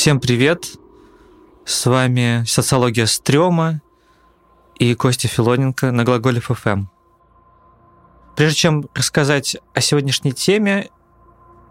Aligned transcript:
Всем 0.00 0.18
привет! 0.18 0.78
С 1.66 1.84
вами 1.84 2.42
«Социология 2.46 3.04
Стрёма» 3.04 3.82
и 4.78 4.94
Костя 4.94 5.28
Филоненко 5.28 5.92
на 5.92 6.04
Глаголев 6.04 6.46
ФМ. 6.46 6.86
Прежде 8.34 8.56
чем 8.56 8.88
рассказать 8.94 9.58
о 9.74 9.82
сегодняшней 9.82 10.32
теме, 10.32 10.88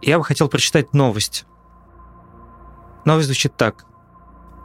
я 0.03 0.19
бы 0.19 0.23
хотел 0.23 0.47
прочитать 0.47 0.93
новость. 0.93 1.45
Новость 3.03 3.25
звучит 3.25 3.57
так. 3.57 3.87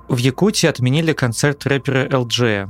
В 0.09 0.19
Якутии 0.19 0.67
отменили 0.67 1.15
концерт 1.15 1.65
рэпера 1.65 2.07
LJ. 2.07 2.69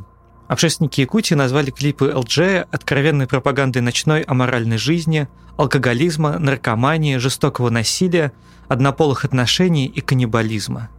Общественники 0.48 1.00
Якутии 1.00 1.34
назвали 1.34 1.70
клипы 1.70 2.12
LJ 2.14 2.68
откровенной 2.70 3.26
пропагандой 3.26 3.80
ночной 3.80 4.22
аморальной 4.22 4.76
жизни, 4.76 5.28
алкоголизма, 5.56 6.38
наркомании, 6.38 7.16
жестокого 7.16 7.70
насилия, 7.70 8.32
однополых 8.68 9.24
отношений 9.24 9.86
и 9.86 10.00
каннибализма– 10.00 10.90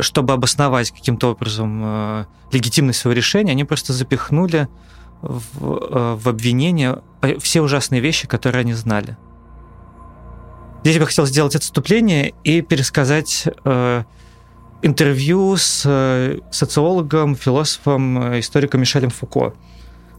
чтобы 0.00 0.34
обосновать 0.34 0.90
каким-то 0.90 1.32
образом 1.32 1.82
э, 1.84 2.24
легитимность 2.52 2.98
своего 2.98 3.16
решения, 3.16 3.52
они 3.52 3.64
просто 3.64 3.92
запихнули 3.92 4.68
в, 5.22 5.64
э, 5.64 6.14
в 6.16 6.28
обвинение 6.28 7.02
все 7.38 7.60
ужасные 7.60 8.00
вещи, 8.00 8.26
которые 8.26 8.60
они 8.60 8.74
знали. 8.74 9.16
Здесь 10.82 10.94
я 10.96 11.00
бы 11.00 11.06
хотел 11.06 11.26
сделать 11.26 11.56
отступление 11.56 12.34
и 12.44 12.60
пересказать 12.60 13.48
э, 13.64 14.04
интервью 14.82 15.56
с 15.56 15.82
э, 15.84 16.38
социологом, 16.50 17.34
философом, 17.34 18.32
э, 18.32 18.40
историком 18.40 18.80
Мишелем 18.80 19.10
Фуко, 19.10 19.54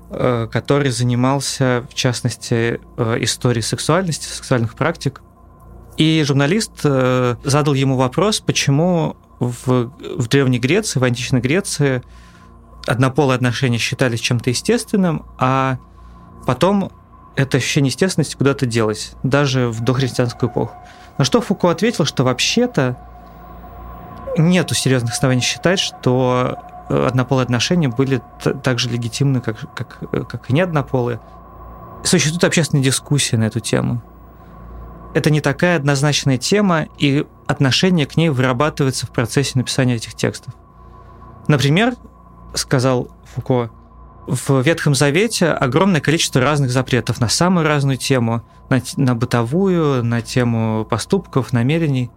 э, 0.10 0.48
который 0.52 0.92
занимался, 0.92 1.86
в 1.90 1.94
частности, 1.94 2.80
историей 3.20 3.62
сексуальности, 3.62 4.28
сексуальных 4.28 4.76
практик. 4.76 5.22
И 5.98 6.24
журналист 6.26 6.84
задал 6.84 7.74
ему 7.74 7.96
вопрос, 7.96 8.40
почему 8.40 9.18
в, 9.40 9.92
в 10.00 10.28
Древней 10.28 10.60
Греции, 10.60 11.00
в 11.00 11.04
античной 11.04 11.42
Греции 11.42 12.04
однополые 12.86 13.36
отношения 13.36 13.80
считались 13.80 14.20
чем-то 14.20 14.52
естественным, 14.52 15.26
а 15.40 15.80
потом 16.46 16.92
это 17.36 17.58
ощущение 17.58 17.90
естественности 17.90 18.36
куда-то 18.36 18.68
делось, 18.68 19.14
даже 19.24 19.70
в 19.70 19.82
дохристианскую 19.82 20.52
эпоху. 20.52 20.76
На 21.18 21.26
что 21.26 21.42
Фуко 21.42 21.72
ответил, 21.72 22.06
что 22.06 22.24
вообще-то 22.24 23.07
нету 24.38 24.76
серьезных 24.76 25.14
оснований 25.14 25.42
считать, 25.42 25.80
что 25.80 26.58
э, 26.90 27.08
однополые 27.08 27.44
отношения 27.44 27.90
были 27.90 28.22
так 28.64 28.80
же 28.80 28.90
легитимны, 28.90 29.42
как, 29.42 29.74
как, 29.74 29.98
э, 30.12 30.24
как 30.24 30.50
и 30.50 30.54
неоднополые. 30.54 31.20
Существует 32.04 32.44
общественная 32.44 32.84
дискуссия 32.84 33.38
на 33.38 33.46
эту 33.46 33.60
тему 33.60 34.02
это 35.18 35.32
не 35.32 35.42
такая 35.42 35.78
однозначная 35.78 36.38
тема, 36.38 36.88
и 36.98 37.26
отношение 37.48 38.06
к 38.06 38.18
ней 38.18 38.30
вырабатывается 38.30 39.08
в 39.08 39.10
процессе 39.10 39.54
написания 39.56 39.96
этих 39.96 40.14
текстов. 40.14 40.54
Например, 41.48 41.96
сказал 42.54 43.10
Фуко, 43.34 43.72
в 44.28 44.62
Ветхом 44.62 44.94
Завете 44.94 45.48
огромное 45.48 46.02
количество 46.02 46.42
разных 46.42 46.70
запретов 46.70 47.20
на 47.20 47.30
самую 47.30 47.66
разную 47.66 47.98
тему, 47.98 48.44
на, 48.70 48.82
на 48.98 49.16
бытовую, 49.16 50.04
на 50.04 50.22
тему 50.22 50.86
поступков, 50.86 51.54
намерений. 51.54 52.12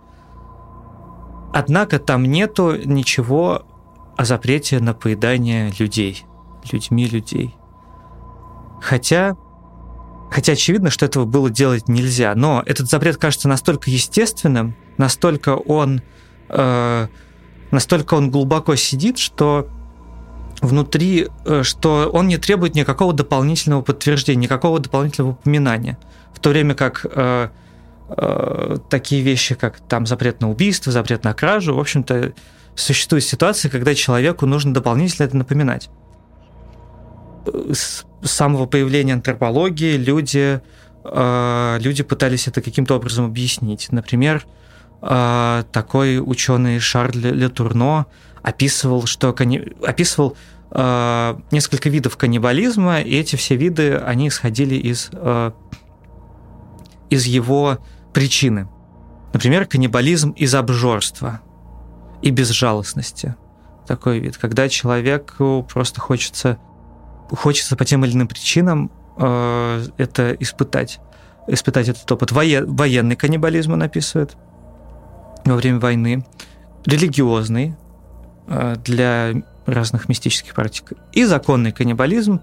Однако 1.52 1.98
там 1.98 2.24
нету 2.24 2.76
ничего 2.76 3.62
о 4.16 4.24
запрете 4.24 4.80
на 4.80 4.94
поедание 4.94 5.72
людей, 5.78 6.24
людьми 6.70 7.06
людей. 7.06 7.56
Хотя 8.80 9.36
Хотя 10.30 10.52
очевидно, 10.52 10.90
что 10.90 11.06
этого 11.06 11.24
было 11.24 11.50
делать 11.50 11.88
нельзя. 11.88 12.34
Но 12.36 12.62
этот 12.64 12.88
запрет 12.88 13.16
кажется 13.16 13.48
настолько 13.48 13.90
естественным, 13.90 14.76
настолько 14.96 15.56
он, 15.56 16.02
э, 16.48 17.08
настолько 17.72 18.14
он 18.14 18.30
глубоко 18.30 18.76
сидит, 18.76 19.18
что 19.18 19.68
внутри, 20.60 21.28
э, 21.44 21.62
что 21.64 22.10
он 22.12 22.28
не 22.28 22.38
требует 22.38 22.76
никакого 22.76 23.12
дополнительного 23.12 23.82
подтверждения, 23.82 24.42
никакого 24.42 24.78
дополнительного 24.78 25.32
упоминания. 25.32 25.98
В 26.32 26.38
то 26.38 26.50
время 26.50 26.74
как 26.74 27.04
э, 27.10 27.48
э, 28.16 28.76
такие 28.88 29.22
вещи, 29.22 29.54
как 29.54 29.80
там 29.80 30.06
запрет 30.06 30.40
на 30.40 30.50
убийство, 30.50 30.92
запрет 30.92 31.24
на 31.24 31.34
кражу, 31.34 31.74
в 31.74 31.80
общем-то, 31.80 32.32
существуют 32.74 33.24
ситуации, 33.24 33.68
когда 33.68 33.94
человеку 33.94 34.46
нужно 34.46 34.74
дополнительно 34.74 35.26
это 35.26 35.36
напоминать. 35.36 35.90
С 37.72 38.04
самого 38.22 38.66
появления 38.66 39.14
антропологии 39.14 39.96
люди, 39.96 40.60
э, 41.04 41.78
люди 41.80 42.02
пытались 42.02 42.48
это 42.48 42.60
каким-то 42.60 42.96
образом 42.96 43.26
объяснить. 43.26 43.88
Например, 43.92 44.46
э, 45.02 45.64
такой 45.72 46.20
ученый 46.20 46.78
Шарль 46.78 47.18
Летурно 47.18 48.06
описывал, 48.42 49.06
что 49.06 49.30
описывал 49.30 50.36
э, 50.70 51.38
несколько 51.50 51.88
видов 51.88 52.16
каннибализма, 52.16 53.00
и 53.00 53.16
эти 53.16 53.36
все 53.36 53.56
виды, 53.56 53.96
они 53.96 54.28
исходили 54.28 54.74
из, 54.74 55.10
из 57.10 57.24
его 57.24 57.78
причины. 58.12 58.68
Например, 59.32 59.66
каннибализм 59.66 60.30
из 60.30 60.54
обжорства 60.54 61.40
и 62.22 62.30
безжалостности. 62.30 63.36
Такой 63.86 64.18
вид, 64.18 64.36
когда 64.36 64.68
человеку 64.68 65.66
просто 65.68 66.00
хочется 66.00 66.58
хочется 67.36 67.76
по 67.76 67.84
тем 67.84 68.04
или 68.04 68.12
иным 68.12 68.28
причинам 68.28 68.90
э, 69.16 69.86
это 69.98 70.32
испытать. 70.40 71.00
Испытать 71.46 71.88
этот 71.88 72.10
опыт. 72.10 72.32
Воен, 72.32 72.74
военный 72.74 73.16
каннибализм 73.16 73.72
он 73.72 73.82
описывает 73.82 74.36
во 75.44 75.54
время 75.54 75.78
войны, 75.80 76.24
религиозный 76.84 77.76
э, 78.46 78.76
для 78.84 79.32
разных 79.66 80.08
мистических 80.08 80.54
практик, 80.54 80.92
и 81.12 81.24
законный 81.24 81.72
каннибализм 81.72 82.40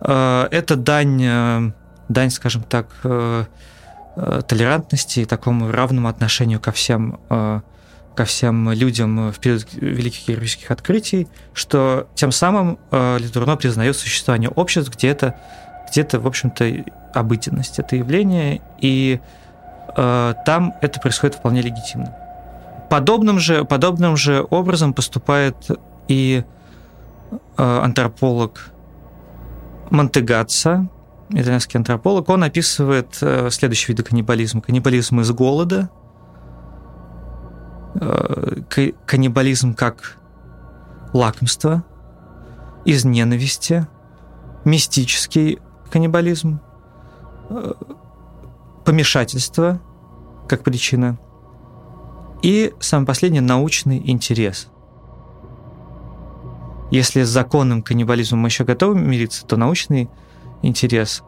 э, 0.00 0.48
это 0.50 0.76
дань, 0.76 1.22
э, 1.22 1.72
дань, 2.08 2.30
скажем 2.30 2.62
так, 2.62 2.88
э, 3.04 3.44
э, 4.16 4.42
толерантности 4.46 5.20
и 5.20 5.24
такому 5.24 5.70
равному 5.70 6.08
отношению 6.08 6.60
ко 6.60 6.72
всем 6.72 7.20
э, 7.28 7.60
ко 8.14 8.24
всем 8.24 8.72
людям 8.72 9.30
в 9.30 9.38
период 9.38 9.66
великих 9.72 10.28
героических 10.28 10.70
открытий, 10.70 11.28
что 11.54 12.08
тем 12.14 12.32
самым 12.32 12.78
э, 12.90 13.18
Литурно 13.18 13.56
признает 13.56 13.96
существование 13.96 14.50
обществ, 14.50 14.92
где 14.94 15.08
это, 15.08 15.36
где 15.88 16.02
это 16.02 16.18
в 16.20 16.26
общем-то, 16.26 16.84
обыденность, 17.14 17.78
это 17.78 17.96
явление, 17.96 18.60
и 18.80 19.20
там 19.96 20.74
это 20.80 21.00
происходит 21.00 21.34
вполне 21.34 21.62
легитимно. 21.62 22.14
Подобным 22.90 23.38
же, 23.38 23.64
подобным 23.64 24.16
же 24.16 24.44
образом 24.50 24.94
поступает 24.94 25.56
и 26.08 26.42
э, 27.30 27.80
антрополог 27.84 28.70
Монтегатса, 29.90 30.88
итальянский 31.30 31.78
антрополог, 31.78 32.28
он 32.28 32.44
описывает 32.44 33.18
э, 33.20 33.50
следующий 33.50 33.92
вид 33.92 34.06
каннибализма. 34.06 34.60
Каннибализм 34.60 35.20
из 35.20 35.30
голода– 35.30 35.90
Э, 37.94 38.60
каннибализм 39.06 39.74
как 39.74 40.16
лакомство, 41.12 41.84
из 42.84 43.04
ненависти, 43.04 43.86
мистический 44.64 45.58
каннибализм, 45.90 46.60
э, 47.50 47.72
помешательство 48.84 49.80
как 50.48 50.62
причина. 50.62 51.18
И, 52.42 52.72
самое 52.78 53.08
последнее, 53.08 53.42
научный 53.42 54.00
интерес. 54.10 54.68
Если 56.92 57.22
с 57.22 57.28
законным 57.28 57.82
каннибализмом 57.82 58.40
мы 58.40 58.48
еще 58.48 58.64
готовы 58.64 58.98
мириться, 58.98 59.44
то 59.44 59.56
научный 59.56 60.08
интерес 60.62 61.22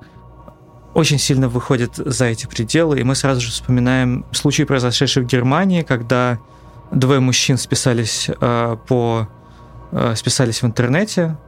очень 0.95 1.19
сильно 1.19 1.49
выходит 1.49 1.97
за 1.97 2.27
эти 2.27 2.47
пределы, 2.47 3.01
и 3.01 3.05
мы 3.05 3.15
сразу 3.15 3.41
же 3.41 3.51
вспоминаем 3.51 4.27
случай, 4.33 4.65
произошедший 4.65 5.23
в 5.23 5.27
Германии, 5.27 5.83
когда 5.83 6.39
двое 6.91 7.21
мужчин 7.21 7.57
списались 7.57 8.29
э, 8.29 8.77
по 8.87 9.29
э, 9.91 10.15
списались 10.17 10.63
в 10.63 10.67
интернете. 10.67 11.39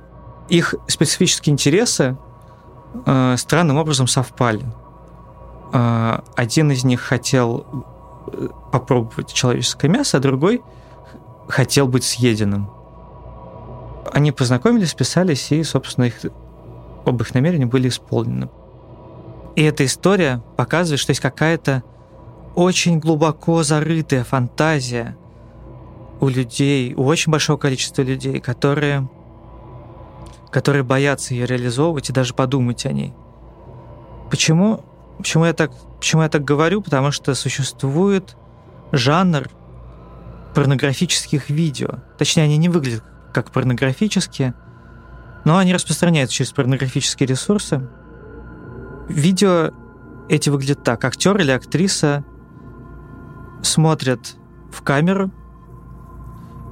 Их 0.48 0.74
специфические 0.86 1.52
интересы 1.52 2.16
э, 3.04 3.36
странным 3.36 3.76
образом 3.76 4.06
совпали. 4.06 4.64
Э, 5.72 6.20
один 6.36 6.70
из 6.70 6.84
них 6.84 7.02
хотел 7.02 7.66
э, 8.32 8.48
попробовать 8.72 9.32
человеческое 9.32 9.88
мясо, 9.88 10.16
а 10.16 10.20
другой 10.20 10.62
хотел 11.48 11.86
быть 11.86 12.04
съеденным. 12.04 12.70
Они 14.10 14.32
познакомились, 14.32 14.90
списались, 14.90 15.52
и, 15.52 15.62
собственно, 15.64 16.06
их, 16.06 16.14
оба 17.04 17.22
их 17.22 17.34
намерения 17.34 17.66
были 17.66 17.88
исполнены. 17.88 18.48
И 19.56 19.62
эта 19.62 19.84
история 19.84 20.42
показывает, 20.56 21.00
что 21.00 21.10
есть 21.10 21.20
какая-то 21.20 21.82
очень 22.54 22.98
глубоко 22.98 23.62
зарытая 23.62 24.24
фантазия 24.24 25.16
у 26.20 26.28
людей, 26.28 26.94
у 26.94 27.04
очень 27.04 27.30
большого 27.30 27.56
количества 27.56 28.02
людей, 28.02 28.40
которые, 28.40 29.08
которые 30.50 30.82
боятся 30.82 31.34
ее 31.34 31.46
реализовывать 31.46 32.10
и 32.10 32.12
даже 32.12 32.34
подумать 32.34 32.86
о 32.86 32.92
ней. 32.92 33.12
Почему, 34.30 34.84
почему, 35.18 35.44
я 35.44 35.52
так, 35.52 35.72
почему 35.98 36.22
я 36.22 36.28
так 36.28 36.44
говорю? 36.44 36.82
Потому 36.82 37.10
что 37.10 37.34
существует 37.34 38.36
жанр 38.92 39.48
порнографических 40.54 41.50
видео. 41.50 42.00
Точнее, 42.18 42.44
они 42.44 42.56
не 42.56 42.68
выглядят 42.68 43.04
как 43.32 43.50
порнографические, 43.50 44.54
но 45.44 45.58
они 45.58 45.74
распространяются 45.74 46.36
через 46.36 46.52
порнографические 46.52 47.26
ресурсы. 47.26 47.88
Видео 49.08 49.72
эти 50.28 50.48
выглядят 50.48 50.82
так. 50.82 51.04
Актер 51.04 51.38
или 51.38 51.50
актриса 51.50 52.24
смотрят 53.62 54.36
в 54.72 54.82
камеру 54.82 55.30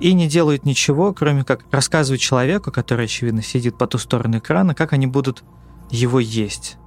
и 0.01 0.15
не 0.15 0.27
делают 0.29 0.65
ничего, 0.65 1.13
кроме 1.13 1.45
как 1.45 1.65
рассказывать 1.71 2.21
человеку, 2.21 2.73
который, 2.73 3.05
очевидно, 3.05 3.43
сидит 3.43 3.79
по 3.79 3.87
ту 3.87 3.99
сторону 3.99 4.39
экрана, 4.39 4.75
как 4.75 4.93
они 4.93 5.07
будут 5.07 5.45
его 5.91 6.19
есть, 6.19 6.79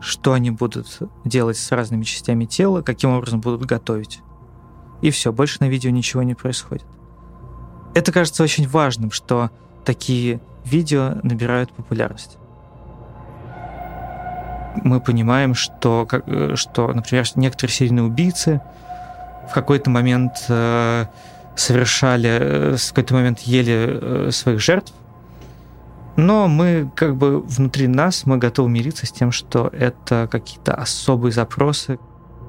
что 0.00 0.32
они 0.32 0.50
будут 0.50 1.00
делать 1.24 1.58
с 1.58 1.72
разными 1.72 2.04
частями 2.04 2.44
тела, 2.44 2.82
каким 2.82 3.10
образом 3.10 3.40
будут 3.40 3.66
готовить. 3.66 4.20
И 5.02 5.10
все, 5.10 5.32
больше 5.32 5.58
на 5.60 5.68
видео 5.68 5.90
ничего 5.90 6.22
не 6.22 6.34
происходит. 6.34 6.86
Это 7.94 8.12
кажется 8.12 8.42
очень 8.42 8.66
важным, 8.68 9.10
что 9.10 9.50
такие 9.84 10.40
видео 10.68 11.18
набирают 11.22 11.72
популярность. 11.72 12.38
Мы 14.84 15.00
понимаем, 15.00 15.54
что, 15.54 16.06
что 16.54 16.92
например, 16.92 17.26
некоторые 17.36 17.74
серийные 17.74 18.04
убийцы 18.04 18.60
в 19.48 19.54
какой-то 19.54 19.90
момент 19.90 20.44
э, 20.48 21.06
совершали, 21.56 22.28
э, 22.28 22.76
в 22.76 22.88
какой-то 22.90 23.14
момент 23.14 23.40
ели 23.40 23.98
э, 24.00 24.30
своих 24.30 24.60
жертв, 24.60 24.92
но 26.16 26.48
мы 26.48 26.90
как 26.94 27.16
бы 27.16 27.40
внутри 27.40 27.86
нас 27.86 28.26
мы 28.26 28.38
готовы 28.38 28.68
мириться 28.68 29.06
с 29.06 29.12
тем, 29.12 29.32
что 29.32 29.70
это 29.72 30.28
какие-то 30.30 30.74
особые 30.74 31.32
запросы. 31.32 31.98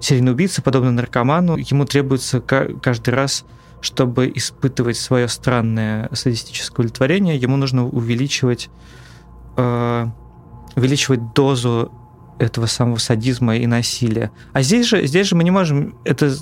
Серийный 0.02 0.32
убийца, 0.32 0.62
подобно 0.62 0.92
наркоману, 0.92 1.56
ему 1.56 1.86
требуется 1.86 2.42
каждый 2.42 3.14
раз 3.14 3.46
чтобы 3.82 4.32
испытывать 4.34 4.98
свое 4.98 5.28
странное 5.28 6.10
садистическое 6.14 6.86
удовлетворение, 6.86 7.38
ему 7.38 7.58
нужно 7.58 7.88
увеличивать, 7.88 8.70
э, 9.58 10.08
увеличивать 10.76 11.34
дозу 11.34 11.92
этого 12.40 12.66
самого 12.66 12.98
садизма 12.98 13.58
и 13.58 13.68
насилия. 13.68 14.32
А 14.54 14.62
здесь 14.62 14.88
же, 14.88 15.06
здесь 15.06 15.28
же 15.28 15.36
мы 15.36 15.44
не 15.44 15.52
можем 15.52 15.96
это 16.04 16.36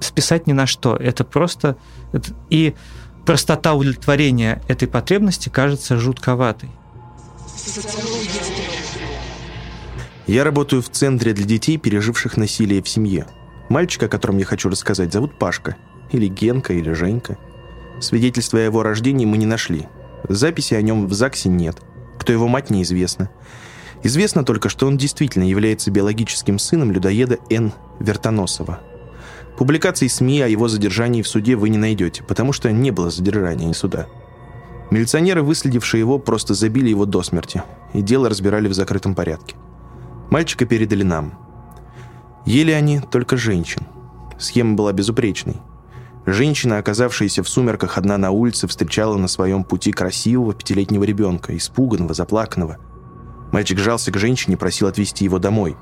списать 0.00 0.46
ни 0.46 0.52
на 0.52 0.66
что. 0.66 0.96
Это 0.96 1.24
просто... 1.24 1.76
Это, 2.12 2.32
и 2.50 2.74
простота 3.24 3.74
удовлетворения 3.74 4.62
этой 4.68 4.88
потребности 4.88 5.48
кажется 5.48 5.96
жутковатой. 5.96 6.70
Я 10.26 10.44
работаю 10.44 10.82
в 10.82 10.88
центре 10.88 11.32
для 11.32 11.44
детей, 11.44 11.76
переживших 11.76 12.36
насилие 12.36 12.82
в 12.82 12.88
семье. 12.88 13.26
Мальчика, 13.68 14.06
о 14.06 14.08
котором 14.08 14.38
я 14.38 14.44
хочу 14.44 14.68
рассказать, 14.68 15.12
зовут 15.12 15.38
Пашка– 15.38 15.76
или 16.14 16.26
Генка, 16.26 16.72
или 16.72 16.92
Женька. 16.92 17.38
Свидетельства 18.00 18.58
о 18.58 18.62
его 18.62 18.82
рождении 18.82 19.26
мы 19.26 19.36
не 19.38 19.46
нашли. 19.46 19.88
Записи 20.28 20.74
о 20.74 20.82
нем 20.82 21.06
в 21.06 21.12
ЗАГСе 21.12 21.48
нет. 21.48 21.76
Кто 22.18 22.32
его 22.32 22.48
мать, 22.48 22.70
неизвестно. 22.70 23.30
Известно 24.02 24.44
только, 24.44 24.68
что 24.68 24.86
он 24.86 24.96
действительно 24.96 25.44
является 25.44 25.90
биологическим 25.90 26.58
сыном 26.58 26.90
людоеда 26.90 27.38
Н. 27.50 27.72
Вертоносова. 28.00 28.80
Публикаций 29.56 30.08
СМИ 30.08 30.42
о 30.42 30.48
его 30.48 30.66
задержании 30.66 31.22
в 31.22 31.28
суде 31.28 31.56
вы 31.56 31.68
не 31.68 31.78
найдете, 31.78 32.24
потому 32.24 32.52
что 32.52 32.72
не 32.72 32.90
было 32.90 33.10
задержания 33.10 33.70
и 33.70 33.74
суда. 33.74 34.06
Милиционеры, 34.90 35.42
выследившие 35.42 36.00
его, 36.00 36.18
просто 36.18 36.54
забили 36.54 36.88
его 36.88 37.06
до 37.06 37.22
смерти, 37.22 37.62
и 37.92 38.02
дело 38.02 38.28
разбирали 38.28 38.68
в 38.68 38.74
закрытом 38.74 39.14
порядке. 39.14 39.56
Мальчика 40.30 40.66
передали 40.66 41.02
нам. 41.02 41.38
Ели 42.44 42.72
они 42.72 43.00
только 43.00 43.36
женщин. 43.36 43.82
Схема 44.38 44.74
была 44.74 44.92
безупречной. 44.92 45.56
Женщина, 46.24 46.78
оказавшаяся 46.78 47.42
в 47.42 47.48
сумерках 47.48 47.98
одна 47.98 48.16
на 48.16 48.30
улице, 48.30 48.68
встречала 48.68 49.16
на 49.16 49.26
своем 49.26 49.64
пути 49.64 49.90
красивого 49.90 50.54
пятилетнего 50.54 51.02
ребенка, 51.02 51.56
испуганного, 51.56 52.14
заплаканного. 52.14 52.78
Мальчик 53.50 53.78
жался 53.78 54.12
к 54.12 54.16
женщине 54.16 54.54
и 54.54 54.58
просил 54.58 54.86
отвезти 54.86 55.24
его 55.24 55.38
домой. 55.38 55.76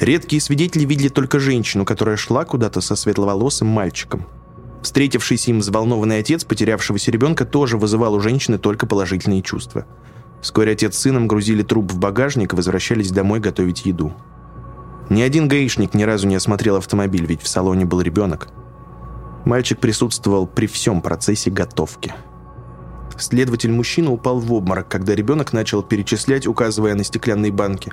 Редкие 0.00 0.40
свидетели 0.40 0.84
видели 0.84 1.08
только 1.08 1.38
женщину, 1.38 1.84
которая 1.84 2.16
шла 2.16 2.44
куда-то 2.44 2.80
со 2.80 2.96
светловолосым 2.96 3.68
мальчиком. 3.68 4.26
Встретившийся 4.82 5.50
им 5.50 5.60
взволнованный 5.60 6.18
отец 6.18 6.44
потерявшегося 6.44 7.10
ребенка 7.10 7.44
тоже 7.44 7.76
вызывал 7.76 8.14
у 8.14 8.20
женщины 8.20 8.58
только 8.58 8.86
положительные 8.86 9.42
чувства. 9.42 9.86
Вскоре 10.40 10.72
отец 10.72 10.96
с 10.96 11.00
сыном 11.00 11.28
грузили 11.28 11.62
труп 11.62 11.92
в 11.92 11.98
багажник 11.98 12.52
и 12.52 12.56
возвращались 12.56 13.10
домой 13.10 13.40
готовить 13.40 13.86
еду. 13.86 14.12
Ни 15.10 15.22
один 15.22 15.48
гаишник 15.48 15.94
ни 15.94 16.02
разу 16.02 16.26
не 16.26 16.34
осмотрел 16.34 16.76
автомобиль, 16.76 17.26
ведь 17.26 17.42
в 17.42 17.48
салоне 17.48 17.84
был 17.84 18.00
ребенок. 18.00 18.48
Мальчик 19.44 19.78
присутствовал 19.78 20.46
при 20.46 20.66
всем 20.66 21.02
процессе 21.02 21.50
готовки. 21.50 22.14
Следователь-мужчина 23.16 24.10
упал 24.10 24.40
в 24.40 24.52
обморок, 24.52 24.88
когда 24.88 25.14
ребенок 25.14 25.52
начал 25.52 25.82
перечислять, 25.82 26.46
указывая 26.46 26.94
на 26.94 27.04
стеклянные 27.04 27.52
банки. 27.52 27.92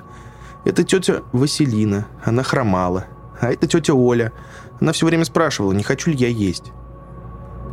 «Это 0.64 0.82
тетя 0.82 1.22
Василина, 1.32 2.06
она 2.24 2.42
хромала. 2.42 3.06
А 3.40 3.52
это 3.52 3.66
тетя 3.66 3.94
Оля. 3.94 4.32
Она 4.80 4.92
все 4.92 5.06
время 5.06 5.24
спрашивала, 5.24 5.72
не 5.72 5.82
хочу 5.82 6.10
ли 6.10 6.16
я 6.16 6.28
есть». 6.28 6.72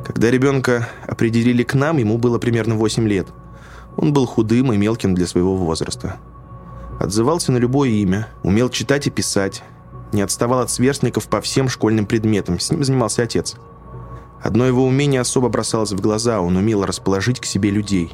Когда 0.05 0.29
ребенка 0.31 0.89
определили 1.07 1.63
к 1.63 1.73
нам, 1.73 1.97
ему 1.97 2.17
было 2.17 2.39
примерно 2.39 2.75
8 2.75 3.07
лет. 3.07 3.27
Он 3.95 4.11
был 4.11 4.25
худым 4.25 4.73
и 4.73 4.77
мелким 4.77 5.13
для 5.13 5.27
своего 5.27 5.55
возраста. 5.55 6.17
Отзывался 6.99 7.51
на 7.51 7.57
любое 7.57 7.89
имя, 7.89 8.27
умел 8.43 8.69
читать 8.69 9.07
и 9.07 9.11
писать, 9.11 9.63
не 10.11 10.21
отставал 10.21 10.59
от 10.59 10.71
сверстников 10.71 11.27
по 11.27 11.41
всем 11.41 11.69
школьным 11.69 12.05
предметам, 12.05 12.59
с 12.59 12.71
ним 12.71 12.83
занимался 12.83 13.23
отец– 13.23 13.55
Одно 14.41 14.65
его 14.65 14.85
умение 14.85 15.21
особо 15.21 15.49
бросалось 15.49 15.91
в 15.91 15.99
глаза, 15.99 16.39
он 16.41 16.55
умел 16.55 16.85
расположить 16.85 17.39
к 17.39 17.45
себе 17.45 17.71
людей. 17.71 18.13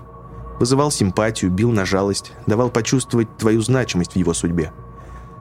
Вызывал 0.59 0.89
симпатию, 0.89 1.51
бил 1.51 1.71
на 1.71 1.85
жалость, 1.85 2.31
давал 2.47 2.69
почувствовать 2.69 3.37
твою 3.37 3.61
значимость 3.61 4.13
в 4.13 4.15
его 4.15 4.33
судьбе. 4.33 4.71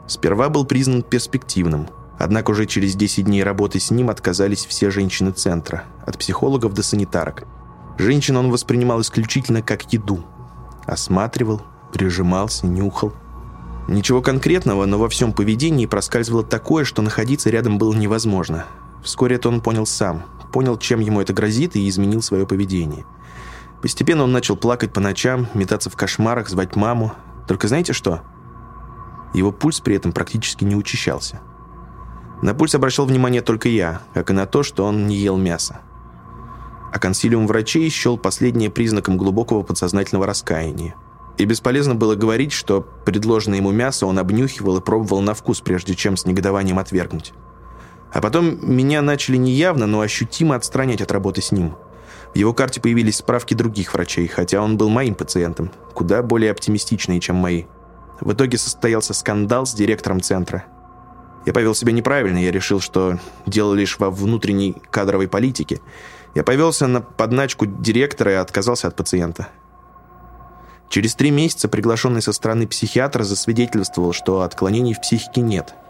Сперва 0.07 0.49
был 0.49 0.65
признан 0.65 1.03
перспективным, 1.03 1.89
однако 2.19 2.51
уже 2.51 2.67
через 2.67 2.95
10 2.97 3.25
дней 3.25 3.43
работы 3.43 3.81
с 3.81 3.91
ним 3.91 4.11
отказались 4.11 4.67
все 4.67 4.91
женщины 4.91 5.31
центра, 5.31 5.85
от 6.05 6.19
психологов 6.19 6.75
до 6.75 6.83
санитарок. 6.83 7.45
Женщин 7.97 8.37
он 8.37 8.51
воспринимал 8.51 9.01
исключительно 9.01 9.63
как 9.63 9.93
еду. 9.93 10.25
Осматривал, 10.85 11.63
прижимался, 11.93 12.67
нюхал. 12.67 13.15
Ничего 13.87 14.21
конкретного, 14.21 14.85
но 14.87 14.99
во 14.99 15.09
всем 15.09 15.33
поведении 15.33 15.87
проскальзывало 15.87 16.43
такое, 16.43 16.85
что 16.85 17.03
находиться 17.03 17.51
рядом 17.51 17.79
было 17.79 17.95
невозможно. 17.95 18.67
Вскоре 19.03 19.37
это 19.37 19.49
он 19.49 19.61
понял 19.61 19.87
сам, 19.87 20.25
понял, 20.55 20.79
чем 20.79 21.01
ему 21.01 21.21
это 21.21 21.33
грозит, 21.33 21.75
и 21.75 21.89
изменил 21.89 22.23
свое 22.23 22.47
поведение. 22.47 23.05
Постепенно 23.83 24.23
он 24.23 24.31
начал 24.31 24.55
плакать 24.57 24.93
по 24.93 25.01
ночам, 25.01 25.49
метаться 25.53 25.91
в 25.91 25.97
кошмарах, 25.97 26.49
звать 26.49 26.77
маму. 26.77 27.13
Только 27.49 27.67
знаете 27.67 27.93
что? 27.93 28.21
Его 29.35 29.51
пульс 29.51 29.81
при 29.81 29.97
этом 29.97 30.13
практически 30.13 30.63
не 30.63 30.77
учащался. 30.77 31.41
На 32.41 32.55
пульс 32.55 32.73
обращал 32.77 33.05
внимание 33.05 33.43
только 33.43 33.69
я, 33.69 34.03
как 34.15 34.31
и 34.31 34.33
на 34.33 34.47
то, 34.47 34.63
что 34.63 34.85
он 34.85 35.09
не 35.09 35.17
ел 35.17 35.37
мясо. 35.37 35.81
А 36.93 37.01
консилиум 37.01 37.49
врачей 37.49 37.89
счел 37.89 38.17
последнее 38.17 38.71
признаком 38.71 39.17
глубокого 39.17 39.65
подсознательного 39.65 40.25
раскаяния. 40.25 40.95
И 41.37 41.47
бесполезно 41.47 41.97
было 41.97 42.15
говорить, 42.15 42.53
что 42.53 42.81
предложенное 43.05 43.59
ему 43.59 43.73
мясо 43.73 44.07
он 44.07 44.21
обнюхивал 44.21 44.77
и 44.77 44.81
пробовал 44.81 45.21
на 45.21 45.35
вкус, 45.35 45.61
прежде 45.61 45.97
чем 45.97 46.17
с 46.17 46.27
негодованием 46.27 46.79
отвергнуть. 46.79 47.35
А 48.15 48.21
потом 48.21 48.59
меня 48.63 49.03
начали 49.03 49.37
неявно, 49.37 49.87
но 49.87 50.01
ощутимо 50.01 50.55
отстранять 50.55 51.03
от 51.03 51.11
работы 51.11 51.43
с 51.43 51.51
ним. 51.51 51.75
В 52.33 52.37
его 52.37 52.55
карте 52.55 52.81
появились 52.81 53.17
справки 53.17 53.55
других 53.55 53.93
врачей, 53.93 54.29
хотя 54.29 54.63
он 54.63 54.77
был 54.77 54.89
моим 54.89 55.17
пациентом, 55.17 55.73
куда 55.95 56.23
более 56.23 56.53
оптимистичные, 56.53 57.19
чем 57.19 57.37
мои. 57.37 57.65
В 58.21 58.33
итоге 58.33 58.57
состоялся 58.57 59.15
скандал 59.15 59.67
с 59.67 59.75
директором 59.75 60.21
центра. 60.21 60.65
Я 61.45 61.53
повел 61.53 61.75
себя 61.75 61.93
неправильно, 61.93 62.39
я 62.39 62.53
решил, 62.53 62.81
что 62.81 63.19
дело 63.47 63.75
лишь 63.75 63.99
во 63.99 64.11
внутренней 64.11 64.77
кадровой 64.91 65.27
политике. 65.27 65.81
Я 66.37 66.45
повелся 66.45 66.87
на 66.87 67.01
подначку 67.01 67.67
директора 67.67 68.31
и 68.31 68.37
отказался 68.37 68.87
от 68.87 68.95
пациента. 68.95 69.49
Через 70.89 71.17
три 71.17 71.33
месяца 71.33 71.69
приглашенный 71.69 72.23
со 72.23 72.33
стороны 72.33 72.69
психиатра 72.69 73.25
засвидетельствовал, 73.25 74.13
что 74.13 74.43
отклонений 74.43 74.95
в 74.95 75.01
психике 75.01 75.41
нет– 75.41 75.75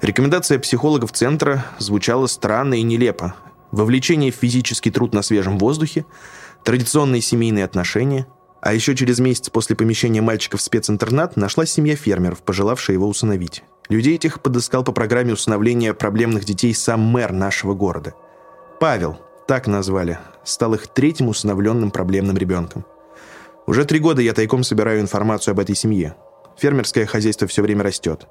Рекомендация 0.00 0.60
психологов 0.60 1.12
центра 1.12 1.64
звучала 1.78 2.28
странно 2.28 2.74
и 2.74 2.82
нелепо. 2.82 3.34
Вовлечение 3.72 4.30
в 4.30 4.36
физический 4.36 4.90
труд 4.90 5.12
на 5.12 5.22
свежем 5.22 5.58
воздухе, 5.58 6.06
традиционные 6.62 7.20
семейные 7.20 7.64
отношения. 7.64 8.26
А 8.60 8.72
еще 8.72 8.94
через 8.94 9.18
месяц 9.18 9.50
после 9.50 9.74
помещения 9.76 10.20
мальчика 10.20 10.56
в 10.56 10.62
специнтернат 10.62 11.36
нашлась 11.36 11.72
семья 11.72 11.96
фермеров, 11.96 12.42
пожелавшая 12.42 12.94
его 12.94 13.08
усыновить. 13.08 13.64
Людей 13.88 14.14
этих 14.14 14.40
подыскал 14.40 14.84
по 14.84 14.92
программе 14.92 15.32
усыновления 15.32 15.94
проблемных 15.94 16.44
детей 16.44 16.74
сам 16.74 17.00
мэр 17.00 17.32
нашего 17.32 17.74
города. 17.74 18.14
Павел, 18.80 19.18
так 19.48 19.66
назвали, 19.66 20.18
стал 20.44 20.74
их 20.74 20.86
третьим 20.88 21.28
усыновленным 21.28 21.90
проблемным 21.90 22.36
ребенком. 22.36 22.84
Уже 23.66 23.84
три 23.84 23.98
года 23.98 24.22
я 24.22 24.32
тайком 24.32 24.62
собираю 24.62 25.00
информацию 25.00 25.52
об 25.52 25.60
этой 25.60 25.74
семье. 25.74 26.14
Фермерское 26.56 27.06
хозяйство 27.06 27.48
все 27.48 27.62
время 27.62 27.82
растет. 27.82 28.26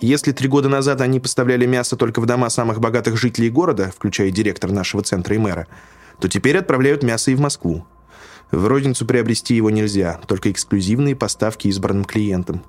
Если 0.00 0.32
три 0.32 0.48
года 0.48 0.68
назад 0.68 1.00
они 1.00 1.20
поставляли 1.20 1.64
мясо 1.64 1.96
только 1.96 2.20
в 2.20 2.26
дома 2.26 2.50
самых 2.50 2.80
богатых 2.80 3.16
жителей 3.16 3.48
города, 3.48 3.92
включая 3.96 4.30
директор 4.30 4.70
нашего 4.70 5.02
центра 5.02 5.34
и 5.34 5.38
мэра, 5.38 5.66
то 6.20 6.28
теперь 6.28 6.58
отправляют 6.58 7.02
мясо 7.02 7.30
и 7.30 7.34
в 7.34 7.40
Москву. 7.40 7.86
В 8.50 8.66
розницу 8.66 9.06
приобрести 9.06 9.54
его 9.54 9.70
нельзя, 9.70 10.20
только 10.26 10.52
эксклюзивные 10.52 11.16
поставки 11.16 11.68
избранным 11.68 12.04
клиентам. 12.04 12.62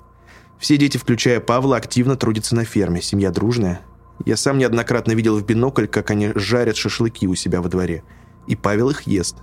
Все 0.58 0.76
дети, 0.76 0.96
включая 0.96 1.40
Павла, 1.40 1.76
активно 1.76 2.16
трудятся 2.16 2.56
на 2.56 2.64
ферме, 2.64 3.02
семья 3.02 3.30
дружная. 3.30 3.82
Я 4.24 4.36
сам 4.36 4.58
неоднократно 4.58 5.12
видел 5.12 5.38
в 5.38 5.44
бинокль, 5.44 5.86
как 5.86 6.10
они 6.10 6.32
жарят 6.34 6.76
шашлыки 6.76 7.28
у 7.28 7.34
себя 7.34 7.60
во 7.60 7.68
дворе. 7.68 8.02
И 8.48 8.56
Павел 8.56 8.90
их 8.90 9.02
ест. 9.02 9.36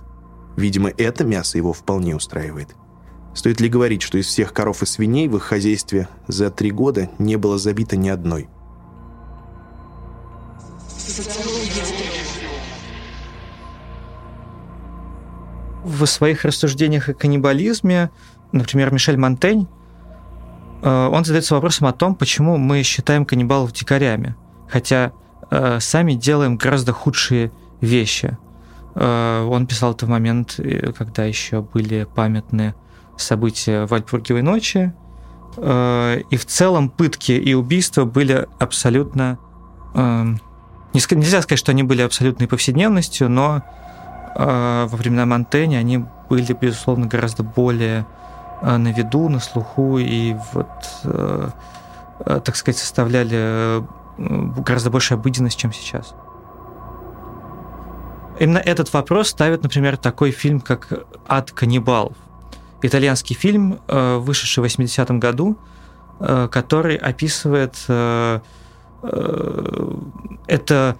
Видимо, 0.56 0.90
это 0.90 1.24
мясо 1.24 1.56
его 1.56 1.72
вполне 1.72 2.14
устраивает. 2.14 2.74
Стоит 3.36 3.60
ли 3.60 3.68
говорить, 3.68 4.02
что 4.02 4.18
из 4.18 4.26
всех 4.26 4.52
коров 4.52 4.82
и 4.82 4.86
свиней 4.86 5.28
в 5.28 5.36
их 5.36 5.44
хозяйстве 5.44 6.08
за 6.26 6.50
три 6.50 6.72
года 6.72 7.10
не 7.18 7.36
было 7.36 7.58
забито 7.58 7.96
ни 7.96 8.08
одной? 8.08 8.48
В 15.84 16.04
своих 16.06 16.44
рассуждениях 16.44 17.08
о 17.08 17.14
каннибализме, 17.14 18.10
например, 18.50 18.92
Мишель 18.92 19.16
Монтень, 19.16 19.68
э, 20.82 21.06
он 21.06 21.24
задается 21.24 21.54
вопросом 21.54 21.86
о 21.86 21.92
том, 21.92 22.16
почему 22.16 22.56
мы 22.56 22.82
считаем 22.82 23.24
каннибалов 23.24 23.72
дикарями– 23.72 24.34
хотя 24.68 25.12
э, 25.50 25.78
сами 25.80 26.14
делаем 26.14 26.56
гораздо 26.56 26.92
худшие 26.92 27.52
вещи. 27.80 28.36
Э, 28.94 29.46
он 29.48 29.66
писал 29.66 29.92
это 29.92 30.06
в 30.06 30.08
момент, 30.08 30.58
когда 30.96 31.24
еще 31.24 31.62
были 31.62 32.06
памятные 32.14 32.74
события 33.16 33.86
Вальпургиевой 33.86 34.42
ночи, 34.42 34.92
э, 35.56 36.20
и 36.30 36.36
в 36.36 36.46
целом 36.46 36.88
пытки 36.88 37.32
и 37.32 37.54
убийства 37.54 38.04
были 38.04 38.46
абсолютно... 38.58 39.38
Э, 39.94 40.24
нельзя 40.92 41.42
сказать, 41.42 41.58
что 41.58 41.72
они 41.72 41.82
были 41.82 42.02
абсолютной 42.02 42.48
повседневностью, 42.48 43.28
но 43.28 43.62
э, 44.36 44.86
во 44.88 44.96
времена 44.96 45.26
Монтэня 45.26 45.78
они 45.78 46.04
были, 46.28 46.52
безусловно, 46.52 47.06
гораздо 47.06 47.42
более 47.42 48.06
на 48.62 48.90
виду, 48.90 49.28
на 49.28 49.38
слуху, 49.38 49.98
и 49.98 50.34
вот, 50.54 50.66
так 52.24 52.56
сказать, 52.56 52.78
составляли 52.78 53.84
гораздо 54.16 54.88
больше 54.88 55.12
обыденность, 55.12 55.58
чем 55.58 55.74
сейчас. 55.74 56.14
Именно 58.38 58.58
этот 58.58 58.92
вопрос 58.92 59.28
ставит, 59.28 59.62
например, 59.62 59.96
такой 59.98 60.30
фильм, 60.30 60.60
как 60.60 60.88
«Ад 61.26 61.52
каннибалов». 61.52 62.16
Итальянский 62.82 63.34
фильм, 63.34 63.80
э, 63.88 64.16
вышедший 64.16 64.62
в 64.62 64.66
80-м 64.66 65.20
году, 65.20 65.58
э, 66.20 66.48
который 66.50 66.96
описывает... 66.96 67.76
Э, 67.88 68.40
это 70.48 70.96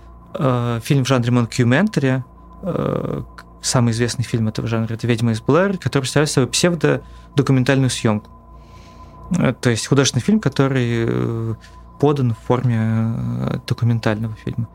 фильм 0.82 1.04
в 1.04 1.08
жанре 1.08 1.32
монкюментари. 1.32 2.22
Самый 3.62 3.92
известный 3.92 4.22
фильм 4.22 4.48
этого 4.48 4.68
жанра– 4.68 4.92
это 4.94 5.06
«Ведьма 5.06 5.32
из 5.32 5.40
Блэр», 5.40 5.78
который 5.78 6.02
представляет 6.02 6.30
собой 6.30 6.48
псевдодокументальную 6.50 7.88
съемку. 7.88 8.30
То 9.60 9.70
есть 9.70 9.86
художественный 9.86 10.22
фильм, 10.22 10.40
который 10.40 11.56
подан 11.98 12.34
в 12.34 12.46
форме 12.46 13.60
документального 13.66 14.34
фильма. 14.36 14.68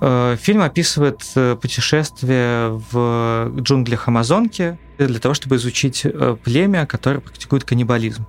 Э, 0.00 0.36
фильм 0.40 0.62
описывает 0.62 1.22
э, 1.34 1.56
путешествие 1.60 2.80
в 2.90 3.52
джунглях 3.60 4.08
Амазонки 4.08 4.78
для 4.98 5.18
того, 5.18 5.34
чтобы 5.34 5.56
изучить 5.56 6.06
племя, 6.44 6.86
которое 6.86 7.20
практикует 7.20 7.64
каннибализм. 7.64 8.26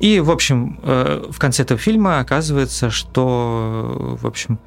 И, 0.00 0.18
в 0.18 0.30
общем, 0.32 0.80
в 0.82 1.38
конце 1.38 1.62
этого 1.62 1.78
фильма 1.78 2.18
оказывается, 2.18 2.90
что, 2.90 4.16
в 4.20 4.26
общем, 4.26 4.58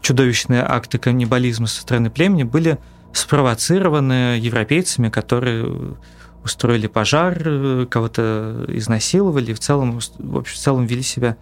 чудовищные 0.00 0.64
акты 0.66 0.96
каннибализма 0.96 1.66
со 1.66 1.82
стороны 1.82 2.08
племени 2.08 2.44
были 2.44 2.78
спровоцированы 3.12 4.38
европейцами, 4.40 5.10
которые 5.10 5.94
устроили 6.42 6.86
пожар, 6.86 7.86
кого-то 7.90 8.64
изнасиловали, 8.68 9.52
в 9.52 9.60
целом, 9.60 10.00
в 10.18 10.38
общем, 10.38 10.54
в 10.54 10.58
целом 10.58 10.86
вели 10.86 11.02
себя 11.02 11.36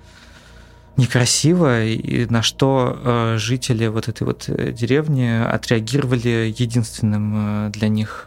некрасиво, 0.97 1.85
и 1.85 2.27
на 2.27 2.43
что 2.43 2.99
э, 3.03 3.37
жители 3.39 3.87
вот 3.87 4.09
этой 4.09 4.25
вот 4.25 4.49
э, 4.49 4.73
деревни 4.73 5.43
отреагировали 5.43 6.55
единственным 6.57 7.67
э, 7.67 7.71
для 7.71 7.89
них 7.89 8.27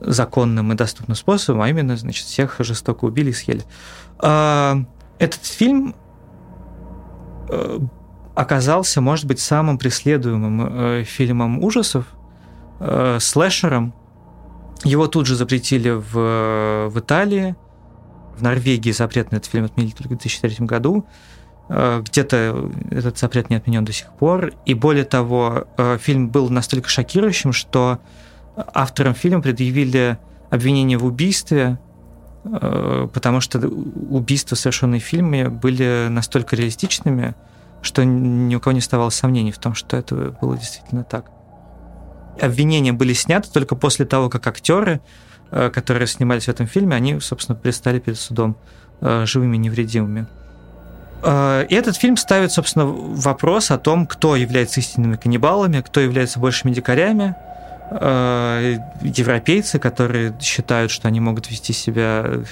законным 0.00 0.72
и 0.72 0.76
доступным 0.76 1.16
способом, 1.16 1.62
а 1.62 1.68
именно, 1.68 1.96
значит, 1.96 2.26
всех 2.26 2.56
жестоко 2.60 3.06
убили 3.06 3.30
и 3.30 3.32
съели. 3.32 3.62
А, 4.20 4.84
этот 5.18 5.44
фильм 5.44 5.96
оказался, 8.36 9.00
может 9.00 9.24
быть, 9.24 9.40
самым 9.40 9.78
преследуемым 9.78 11.04
фильмом 11.04 11.64
ужасов, 11.64 12.06
слэшером. 13.18 13.94
Его 14.84 15.08
тут 15.08 15.26
же 15.26 15.34
запретили 15.34 15.90
в, 15.90 16.88
в 16.88 17.00
Италии, 17.00 17.56
в 18.38 18.42
Норвегии 18.42 18.92
запрет 18.92 19.30
на 19.32 19.36
этот 19.36 19.50
фильм 19.50 19.64
отменили 19.64 19.92
только 19.92 20.14
в 20.14 20.18
2003 20.18 20.66
году. 20.66 21.06
Э, 21.68 22.02
где-то 22.04 22.70
этот 22.90 23.18
запрет 23.18 23.50
не 23.50 23.56
отменен 23.56 23.84
до 23.84 23.92
сих 23.92 24.10
пор. 24.12 24.52
И 24.64 24.74
более 24.74 25.04
того, 25.04 25.66
э, 25.76 25.98
фильм 25.98 26.28
был 26.28 26.48
настолько 26.48 26.88
шокирующим, 26.88 27.52
что 27.52 27.98
авторам 28.56 29.14
фильма 29.14 29.42
предъявили 29.42 30.18
обвинение 30.50 30.98
в 30.98 31.04
убийстве, 31.04 31.78
э, 32.44 33.08
потому 33.12 33.40
что 33.40 33.58
убийства, 33.58 34.56
совершенные 34.56 35.00
в 35.00 35.04
фильме, 35.04 35.48
были 35.48 36.08
настолько 36.08 36.56
реалистичными, 36.56 37.34
что 37.82 38.04
ни 38.04 38.54
у 38.54 38.60
кого 38.60 38.72
не 38.72 38.80
оставалось 38.80 39.14
сомнений 39.14 39.52
в 39.52 39.58
том, 39.58 39.74
что 39.74 39.96
это 39.96 40.36
было 40.40 40.56
действительно 40.56 41.04
так. 41.04 41.30
Обвинения 42.40 42.92
были 42.92 43.12
сняты 43.12 43.50
только 43.50 43.74
после 43.74 44.06
того, 44.06 44.28
как 44.30 44.46
актеры 44.46 45.00
которые 45.50 46.06
снимались 46.06 46.44
в 46.44 46.48
этом 46.48 46.66
фильме, 46.66 46.94
они, 46.96 47.20
собственно, 47.20 47.56
предстали 47.56 47.98
перед 47.98 48.18
судом 48.18 48.56
э, 49.00 49.24
живыми 49.26 49.56
невредимыми. 49.56 50.26
Э, 51.22 51.64
и 51.68 51.74
этот 51.74 51.96
фильм 51.96 52.16
ставит, 52.16 52.52
собственно, 52.52 52.84
вопрос 52.86 53.70
о 53.70 53.78
том, 53.78 54.06
кто 54.06 54.36
является 54.36 54.80
истинными 54.80 55.16
каннибалами, 55.16 55.80
кто 55.80 56.00
является 56.00 56.38
большими 56.38 56.72
дикарями, 56.72 57.34
европейцы, 57.90 59.78
которые 59.78 60.36
считают, 60.42 60.90
что 60.90 61.08
они 61.08 61.20
могут 61.20 61.50
вести 61.50 61.72
себя, 61.72 62.42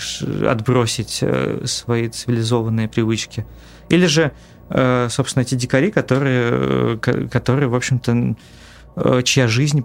отбросить 0.48 1.22
свои 1.66 2.08
цивилизованные 2.08 2.88
привычки, 2.88 3.44
или 3.90 4.06
же, 4.06 4.32
собственно, 4.70 5.42
эти 5.42 5.54
дикари, 5.54 5.90
которые, 5.90 6.96
которые 6.96 7.68
в 7.68 7.74
общем-то, 7.74 8.34
чья 9.24 9.46
жизнь 9.46 9.84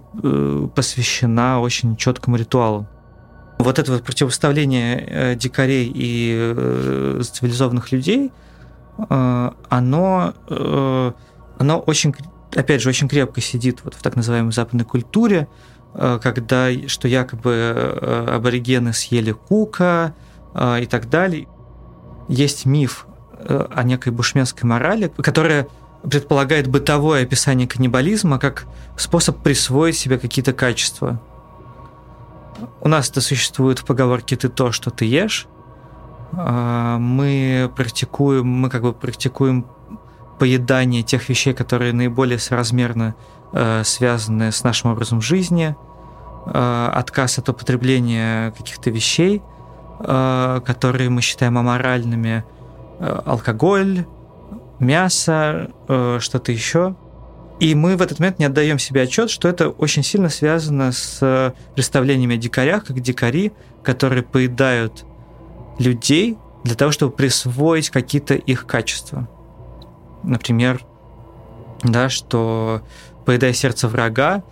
посвящена 0.74 1.60
очень 1.60 1.96
четкому 1.96 2.38
ритуалу. 2.38 2.86
Вот 3.58 3.78
это 3.78 3.92
вот 3.92 4.02
противоставление 4.02 5.06
э, 5.06 5.34
дикарей 5.36 5.90
и 5.94 6.54
э, 6.56 7.22
цивилизованных 7.22 7.92
людей, 7.92 8.32
э, 8.98 9.50
оно, 9.68 10.34
оно 11.58 11.78
очень, 11.78 12.14
опять 12.54 12.82
же, 12.82 12.88
очень 12.88 13.08
крепко 13.08 13.40
сидит 13.40 13.80
вот 13.84 13.94
в 13.94 14.02
так 14.02 14.16
называемой 14.16 14.52
западной 14.52 14.84
культуре, 14.84 15.48
когда, 15.94 16.68
что 16.88 17.06
якобы 17.06 18.26
аборигены 18.28 18.94
съели 18.94 19.32
кука 19.32 20.14
и 20.54 20.86
так 20.86 21.10
далее. 21.10 21.48
Есть 22.28 22.64
миф 22.64 23.06
о 23.38 23.82
некой 23.82 24.10
бушменской 24.10 24.66
морали, 24.66 25.12
которая 25.18 25.68
предполагает 26.02 26.66
бытовое 26.66 27.24
описание 27.24 27.68
каннибализма 27.68 28.38
как 28.38 28.66
способ 28.96 29.42
присвоить 29.42 29.96
себе 29.96 30.18
какие-то 30.18 30.52
качества 30.52 31.20
у 32.80 32.88
нас 32.88 33.10
это 33.10 33.20
существует 33.20 33.78
в 33.78 33.84
поговорке 33.84 34.36
«ты 34.36 34.48
то, 34.48 34.72
что 34.72 34.90
ты 34.90 35.04
ешь». 35.04 35.46
А, 36.32 36.98
мы 36.98 37.70
практикуем, 37.76 38.46
мы 38.46 38.70
как 38.70 38.82
бы 38.82 38.92
практикуем 38.92 39.66
поедание 40.38 41.02
тех 41.02 41.28
вещей, 41.28 41.54
которые 41.54 41.92
наиболее 41.92 42.38
соразмерно 42.38 43.14
э, 43.52 43.84
связаны 43.84 44.50
с 44.50 44.64
нашим 44.64 44.90
образом 44.90 45.20
жизни, 45.20 45.76
э, 46.46 46.90
отказ 46.92 47.38
от 47.38 47.48
употребления 47.48 48.50
каких-то 48.52 48.90
вещей, 48.90 49.42
э, 50.00 50.60
которые 50.64 51.10
мы 51.10 51.20
считаем 51.20 51.58
аморальными, 51.58 52.44
алкоголь, 52.98 54.06
мясо, 54.78 55.70
что-то 56.20 56.52
еще– 56.52 56.94
и 57.62 57.76
мы 57.76 57.96
в 57.96 58.02
этот 58.02 58.18
момент 58.18 58.40
не 58.40 58.46
отдаем 58.46 58.80
себе 58.80 59.02
отчет, 59.02 59.30
что 59.30 59.46
это 59.46 59.68
очень 59.68 60.02
сильно 60.02 60.28
связано 60.30 60.90
с 60.90 61.54
представлениями 61.76 62.34
о 62.34 62.36
дикарях, 62.36 62.86
как 62.86 62.98
дикари, 62.98 63.52
которые 63.84 64.24
поедают 64.24 65.04
людей 65.78 66.38
для 66.64 66.74
того, 66.74 66.90
чтобы 66.90 67.12
присвоить 67.12 67.90
какие-то 67.90 68.34
их 68.34 68.66
качества. 68.66 69.28
Например, 70.24 70.84
да, 71.84 72.08
что 72.08 72.82
поедая 73.24 73.52
сердце 73.52 73.86
врага, 73.86 74.42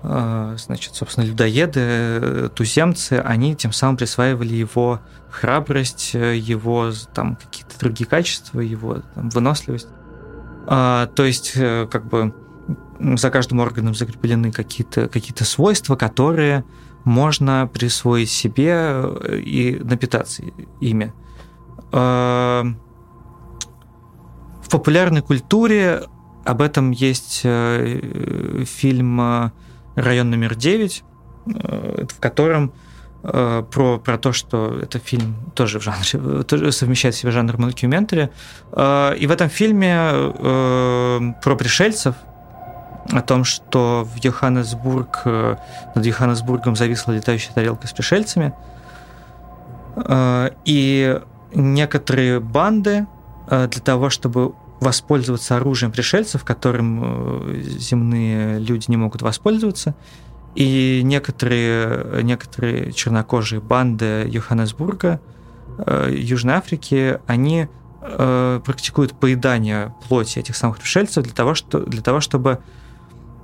значит, 0.00 0.94
собственно, 0.94 1.24
людоеды, 1.24 2.50
туземцы, 2.54 3.14
они 3.14 3.56
тем 3.56 3.72
самым 3.72 3.96
присваивали 3.96 4.54
его 4.54 5.00
храбрость, 5.28 6.14
его 6.14 6.92
там 7.12 7.34
какие-то 7.34 7.76
другие 7.80 8.06
качества, 8.06 8.60
его 8.60 8.98
там, 9.16 9.28
выносливость. 9.30 9.88
То 10.68 11.10
есть, 11.16 11.54
как 11.54 12.06
бы 12.06 12.32
за 13.00 13.30
каждым 13.30 13.60
органом 13.60 13.94
закреплены 13.94 14.52
какие-то 14.52 15.08
какие 15.08 15.34
свойства, 15.42 15.96
которые 15.96 16.64
можно 17.04 17.68
присвоить 17.72 18.30
себе 18.30 18.72
э, 18.74 19.38
и 19.38 19.78
напитаться 19.82 20.42
ими. 20.80 21.12
Э, 21.92 22.64
в 24.62 24.70
популярной 24.70 25.22
культуре 25.22 26.02
об 26.44 26.60
этом 26.62 26.90
есть 26.90 27.40
э, 27.44 28.64
фильм 28.66 29.52
«Район 29.96 30.30
номер 30.30 30.52
9», 30.52 31.02
в 31.46 32.20
котором 32.20 32.72
про, 33.22 33.98
про 33.98 34.18
то, 34.18 34.32
что 34.32 34.78
это 34.80 34.98
фильм 34.98 35.34
тоже 35.54 35.78
в 35.78 35.82
жанре, 35.82 36.42
тоже 36.44 36.72
совмещает 36.72 37.14
в 37.14 37.18
себе 37.18 37.32
жанр 37.32 37.58
мокюментари. 37.58 38.30
И 38.72 39.26
в 39.26 39.30
этом 39.30 39.48
фильме 39.50 40.32
про 41.42 41.56
пришельцев– 41.56 42.14
о 43.12 43.22
том, 43.22 43.44
что 43.44 44.04
в 44.04 44.22
Йоханнесбург, 44.22 45.22
э, 45.24 45.56
над 45.94 46.06
Йоханнесбургом 46.06 46.76
зависла 46.76 47.12
летающая 47.12 47.52
тарелка 47.52 47.86
с 47.86 47.92
пришельцами. 47.92 48.52
Э, 49.96 50.50
и 50.64 51.20
некоторые 51.54 52.40
банды 52.40 53.06
э, 53.48 53.68
для 53.68 53.80
того, 53.80 54.10
чтобы 54.10 54.54
воспользоваться 54.80 55.56
оружием 55.56 55.92
пришельцев, 55.92 56.42
которым 56.42 57.54
земные 57.62 58.58
люди 58.58 58.86
не 58.88 58.96
могут 58.96 59.20
воспользоваться, 59.20 59.94
и 60.54 61.02
некоторые, 61.04 62.22
некоторые 62.22 62.92
чернокожие 62.92 63.60
банды 63.60 64.26
Йоханнесбурга, 64.26 65.20
Южной 66.08 66.54
Африки, 66.54 67.20
они 67.26 67.68
практикуют 68.00 69.12
поедание 69.12 69.94
плоти 70.08 70.38
этих 70.38 70.56
самых 70.56 70.78
пришельцев 70.78 71.24
для 71.24 71.34
того, 71.34 71.54
что, 71.54 71.80
для 71.80 72.00
того 72.00 72.20
чтобы 72.20 72.60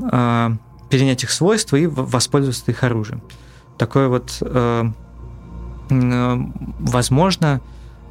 э, 0.01 0.51
перенять 0.91 1.25
их 1.25 1.31
свойства 1.31 1.77
и 1.77 1.87
воспользоваться 1.87 2.71
их 2.71 2.83
оружием. 2.83 3.23
Такое 3.79 4.09
вот, 4.09 4.39
э, 4.41 4.85
э, 5.91 6.37
возможно, 6.79 7.61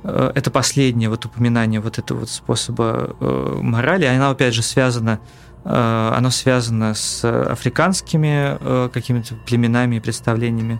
э, 0.03 0.31
это 0.35 0.51
последнее 0.51 1.09
вот 1.09 1.25
упоминание 1.25 1.79
вот 1.79 1.97
этого 1.97 2.19
вот 2.19 2.29
способа 2.29 3.15
э, 3.19 3.59
морали, 3.61 4.05
оно 4.05 4.29
опять 4.29 4.53
же 4.53 4.61
связано 4.61 5.19
э, 5.63 6.11
оно 6.15 6.29
связано 6.29 6.93
с 6.93 7.23
африканскими 7.23 8.57
э, 8.59 8.89
какими-то 8.93 9.35
племенами 9.45 9.95
и 9.95 9.99
представлениями. 9.99 10.79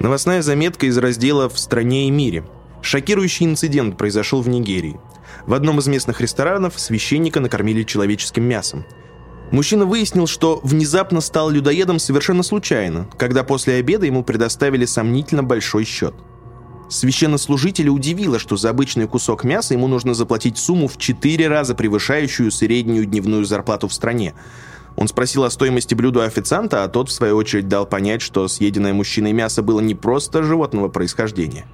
Новостная 0.00 0.42
заметка 0.42 0.86
из 0.86 0.96
раздела 0.96 1.48
«В 1.48 1.58
стране 1.58 2.06
и 2.06 2.10
мире». 2.10 2.44
Шокирующий 2.88 3.44
инцидент 3.44 3.98
произошел 3.98 4.40
в 4.40 4.48
Нигерии. 4.48 4.98
В 5.44 5.52
одном 5.52 5.78
из 5.78 5.86
местных 5.88 6.22
ресторанов 6.22 6.80
священника 6.80 7.38
накормили 7.38 7.82
человеческим 7.82 8.44
мясом. 8.44 8.86
Мужчина 9.50 9.84
выяснил, 9.84 10.26
что 10.26 10.58
внезапно 10.62 11.20
стал 11.20 11.50
людоедом 11.50 11.98
совершенно 11.98 12.42
случайно, 12.42 13.06
когда 13.18 13.44
после 13.44 13.74
обеда 13.74 14.06
ему 14.06 14.24
предоставили 14.24 14.86
сомнительно 14.86 15.42
большой 15.42 15.84
счет. 15.84 16.14
Священнослужителя 16.88 17.92
удивило, 17.92 18.38
что 18.38 18.56
за 18.56 18.70
обычный 18.70 19.06
кусок 19.06 19.44
мяса 19.44 19.74
ему 19.74 19.86
нужно 19.86 20.14
заплатить 20.14 20.56
сумму 20.56 20.88
в 20.88 20.96
4 20.96 21.46
раза 21.46 21.74
превышающую 21.74 22.50
среднюю 22.50 23.04
дневную 23.04 23.44
зарплату 23.44 23.88
в 23.88 23.92
стране. 23.92 24.32
Он 24.96 25.08
спросил 25.08 25.44
о 25.44 25.50
стоимости 25.50 25.94
блюда 25.94 26.24
официанта, 26.24 26.84
а 26.84 26.88
тот, 26.88 27.10
в 27.10 27.12
свою 27.12 27.36
очередь, 27.36 27.68
дал 27.68 27.84
понять, 27.84 28.22
что 28.22 28.48
съеденное 28.48 28.94
мужчиной 28.94 29.34
мясо 29.34 29.62
было 29.62 29.80
не 29.80 29.94
просто 29.94 30.42
животного 30.42 30.88
происхождения. 30.88 31.66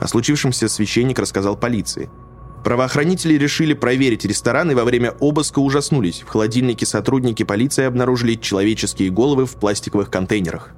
О 0.00 0.08
случившемся 0.08 0.68
священник 0.68 1.18
рассказал 1.18 1.56
полиции– 1.56 2.10
Правоохранители 2.64 3.34
решили 3.34 3.72
проверить 3.72 4.24
ресторан 4.24 4.70
и 4.70 4.74
во 4.74 4.84
время 4.84 5.12
обыска 5.12 5.60
ужаснулись. 5.60 6.22
В 6.26 6.28
холодильнике 6.28 6.84
сотрудники 6.84 7.42
полиции 7.42 7.84
обнаружили 7.84 8.34
человеческие 8.34 9.10
головы 9.10 9.46
в 9.46 9.56
пластиковых 9.56 10.10
контейнерах. 10.10 10.70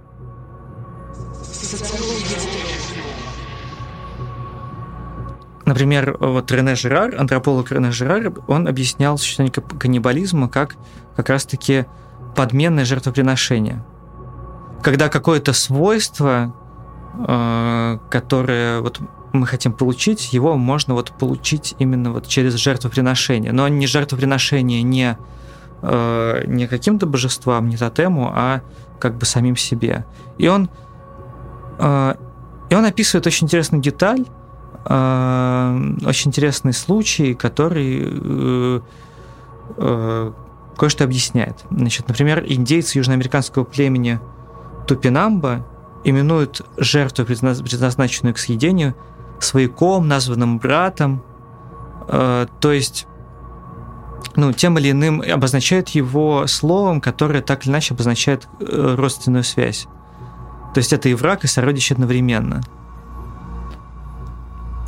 Например, 5.65 6.17
вот 6.21 6.53
Рене 6.53 6.77
Жерар, 6.77 7.15
антрополог 7.19 7.73
Рене 7.73 7.91
Жерар, 7.91 8.33
он 8.47 8.69
объяснял 8.69 9.19
существование 9.19 9.79
каннибализма 9.79 10.49
как 10.49 10.77
как 11.17 11.29
раз-таки 11.29 11.87
подменное 12.37 12.85
жертвоприношение. 12.85 13.85
Когда 14.83 15.09
какое-то 15.09 15.53
свойство, 15.53 16.55
которое 17.15 18.81
вот 18.81 19.01
мы 19.33 19.47
хотим 19.47 19.73
получить, 19.73 20.33
его 20.33 20.57
можно 20.57 20.95
вот 20.95 21.13
получить 21.13 21.75
именно 21.79 22.13
вот 22.13 22.27
через 22.29 22.55
жертвоприношение. 22.55 23.53
Но 23.53 23.67
не 23.69 23.87
жертвоприношение 23.87 24.83
не, 24.83 25.17
э, 25.83 26.45
не 26.47 26.67
каким-то 26.67 27.07
божествам, 27.07 27.69
не 27.69 27.77
тотему, 27.77 28.31
а 28.35 28.61
как 28.99 29.17
бы 29.17 29.27
самим 29.27 29.57
себе. 29.57 30.05
И 30.39 30.49
он, 30.49 30.69
э, 31.79 32.15
и 32.71 32.75
он 32.75 32.85
описывает 32.85 33.27
очень 33.27 33.47
интересную 33.47 33.83
деталь, 33.83 34.27
э, 34.85 35.95
очень 36.07 36.29
интересный 36.29 36.75
случай, 36.75 37.35
который 37.35 38.03
э, 38.03 38.81
э, 39.79 40.33
кое-что 40.77 41.05
объясняет. 41.05 41.65
Значит, 41.71 42.09
например, 42.09 42.45
индейцы 42.47 42.99
южноамериканского 42.99 43.65
племени 43.65 44.21
Тупинамба 44.87 45.65
именуют 46.05 46.63
жертву, 46.77 47.25
предназначенную 47.25 48.35
к 48.35 48.39
съедению, 48.39 48.95
свояком, 49.41 50.09
названным 50.09 50.59
братом. 50.59 51.23
Э, 52.09 52.47
то 52.61 52.73
есть 52.73 53.07
ну, 54.35 54.53
тем 54.53 54.79
или 54.79 54.91
иным 54.91 55.21
обозначают 55.21 55.91
его 55.91 56.47
словом, 56.47 57.01
которое 57.01 57.43
так 57.43 57.65
или 57.65 57.73
иначе 57.73 57.95
обозначает 57.95 58.49
э, 58.61 58.95
родственную 58.97 59.45
связь. 59.45 59.87
То 60.75 60.79
есть 60.79 60.93
это 60.93 61.09
и 61.09 61.15
враг, 61.15 61.45
и 61.45 61.47
сородич 61.47 61.93
одновременно. 61.93 62.63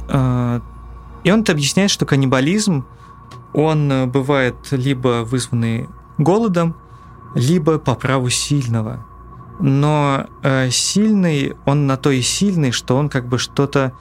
Э, 0.09 0.61
и 1.25 1.31
он 1.31 1.41
это 1.41 1.53
объясняет, 1.53 1.91
что 1.91 2.07
каннибализм, 2.07 2.85
он 3.53 4.11
бывает 4.11 4.57
либо 4.73 5.25
вызванный 5.25 5.89
голодом, 6.19 6.77
либо 7.35 7.79
по 7.79 7.95
праву 7.95 8.29
сильного. 8.29 9.05
Но 9.61 10.27
э, 10.43 10.71
сильный, 10.71 11.55
он 11.65 11.87
на 11.87 11.97
то 11.97 12.11
и 12.11 12.23
сильный, 12.23 12.73
что 12.73 12.97
он 12.97 13.09
как 13.09 13.29
бы 13.29 13.39
что-то 13.39 13.93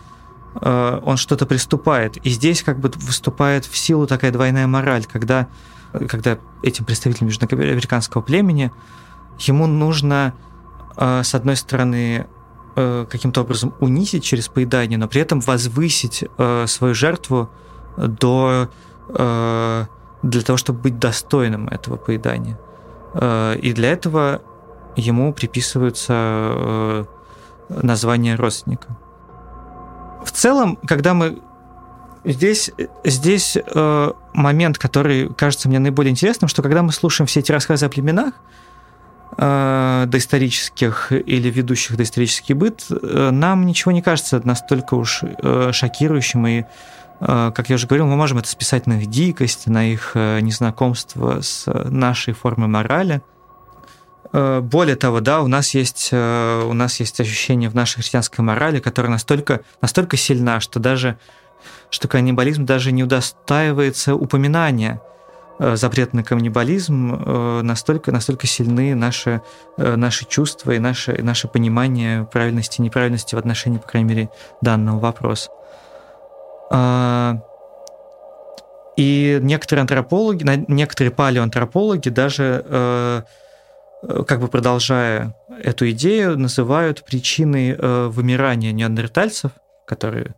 Э, 0.62 1.00
он 1.04 1.18
что-то 1.18 1.46
приступает. 1.46 2.18
И 2.18 2.30
здесь 2.30 2.64
как 2.64 2.80
бы 2.80 2.92
выступает 2.96 3.66
в 3.66 3.76
силу 3.78 4.08
такая 4.08 4.32
двойная 4.32 4.68
мораль, 4.68 5.06
когда, 5.06 5.48
когда 5.92 6.38
этим 6.62 6.86
представителям 6.86 7.30
южноамериканского 7.30 8.22
племени 8.22 8.72
ему 9.40 9.68
нужно, 9.68 10.34
э, 10.98 11.24
с 11.24 11.34
одной 11.34 11.56
стороны, 11.56 12.28
э, 12.76 13.06
каким-то 13.10 13.42
образом 13.42 13.74
унизить 13.80 14.24
через 14.24 14.48
поедание, 14.48 14.98
но 14.98 15.08
при 15.08 15.22
этом 15.22 15.40
возвысить 15.40 16.24
свою 16.66 16.96
жертву 16.96 17.50
до 17.98 18.70
для 19.10 20.42
того, 20.46 20.56
чтобы 20.56 20.80
быть 20.80 20.98
достойным 20.98 21.68
этого 21.68 21.98
поедания. 21.98 22.58
И 23.62 23.74
для 23.76 23.92
этого 23.92 24.42
ему 24.96 25.34
приписываются 25.34 27.06
название 27.70 28.36
родственника. 28.36 28.96
В 30.24 30.32
целом, 30.32 30.78
когда 30.88 31.14
мы 31.14 31.40
здесь, 32.24 32.72
здесь 33.04 33.58
э, 33.58 34.12
момент, 34.34 34.78
который 34.78 35.34
кажется 35.34 35.68
мне 35.68 35.80
наиболее 35.80 36.12
интересным, 36.12 36.48
что 36.48 36.62
когда 36.62 36.82
мы 36.82 36.92
слушаем 36.92 37.28
все 37.28 37.42
эти 37.42 37.52
рассказы 37.52 37.86
о 37.86 37.90
племенах, 37.90 38.34
э, 39.38 40.06
доисторических 40.08 41.12
или 41.12 41.50
ведущих 41.50 41.98
доисторический 41.98 42.56
быт, 42.56 42.86
э, 42.90 43.30
нам 43.32 43.66
ничего 43.66 43.92
не 43.92 44.02
кажется 44.02 44.42
настолько 44.44 44.96
уж 44.96 45.24
э, 45.24 45.72
шокирующим 45.74 46.48
и 46.48 46.64
э, 47.20 47.52
как 47.54 47.70
я 47.70 47.76
уже 47.76 47.88
говорил, 47.88 48.08
мы 48.08 48.16
можем 48.16 48.38
это 48.38 48.48
списать 48.48 48.88
на 48.88 49.00
их 49.00 49.08
дикость, 49.08 49.68
на 49.68 49.92
их 49.92 50.12
э, 50.16 50.40
незнакомство 50.40 51.42
с 51.42 51.66
нашей 51.90 52.34
формой 52.34 52.68
морали– 52.68 53.22
Э, 53.33 53.33
более 54.34 54.96
того, 54.96 55.22
да, 55.22 55.42
у 55.42 55.48
нас 55.48 55.76
есть, 55.76 56.10
э, 56.12 56.64
у 56.68 56.74
нас 56.74 57.00
есть 57.00 57.20
ощущение 57.20 57.70
в 57.70 57.76
нашей 57.76 57.98
христианской 57.98 58.44
морали, 58.44 58.80
которая 58.80 59.12
настолько, 59.12 59.62
настолько 59.82 60.18
сильна, 60.18 60.60
что 60.60 60.80
даже 60.80 61.18
что 61.90 62.08
каннибализм 62.08 62.66
даже 62.66 62.92
не 62.92 63.04
удостаивается 63.04 64.16
упоминания. 64.16 65.00
Э, 65.60 65.76
запрет 65.76 66.14
на 66.14 66.24
каннибализм 66.24 67.62
настолько, 67.64 68.12
настолько 68.12 68.48
сильны 68.48 68.96
наши, 68.96 69.42
наши 69.78 70.26
чувства 70.26 70.72
и 70.72 70.80
наше, 70.80 71.22
наше 71.22 71.48
понимание 71.48 72.26
правильности 72.26 72.80
и 72.80 72.84
неправильности 72.84 73.36
в 73.36 73.38
отношении, 73.38 73.78
по 73.78 73.88
крайней 73.88 74.10
мере, 74.10 74.30
данного 74.62 75.00
вопроса. 75.00 75.52
И 78.96 79.40
некоторые 79.42 79.82
антропологи, 79.82 80.44
некоторые 80.68 81.12
палеоантропологи 81.12 82.10
даже, 82.10 82.64
э, 82.66 83.22
как 84.28 84.40
бы 84.42 84.48
продолжая 84.48 85.36
эту 85.50 85.90
идею, 85.92 86.38
называют 86.38 87.06
причиной 87.06 87.72
э, 87.72 88.08
вымирания 88.08 88.72
неандертальцев, 88.72 89.52
которые, 89.88 90.36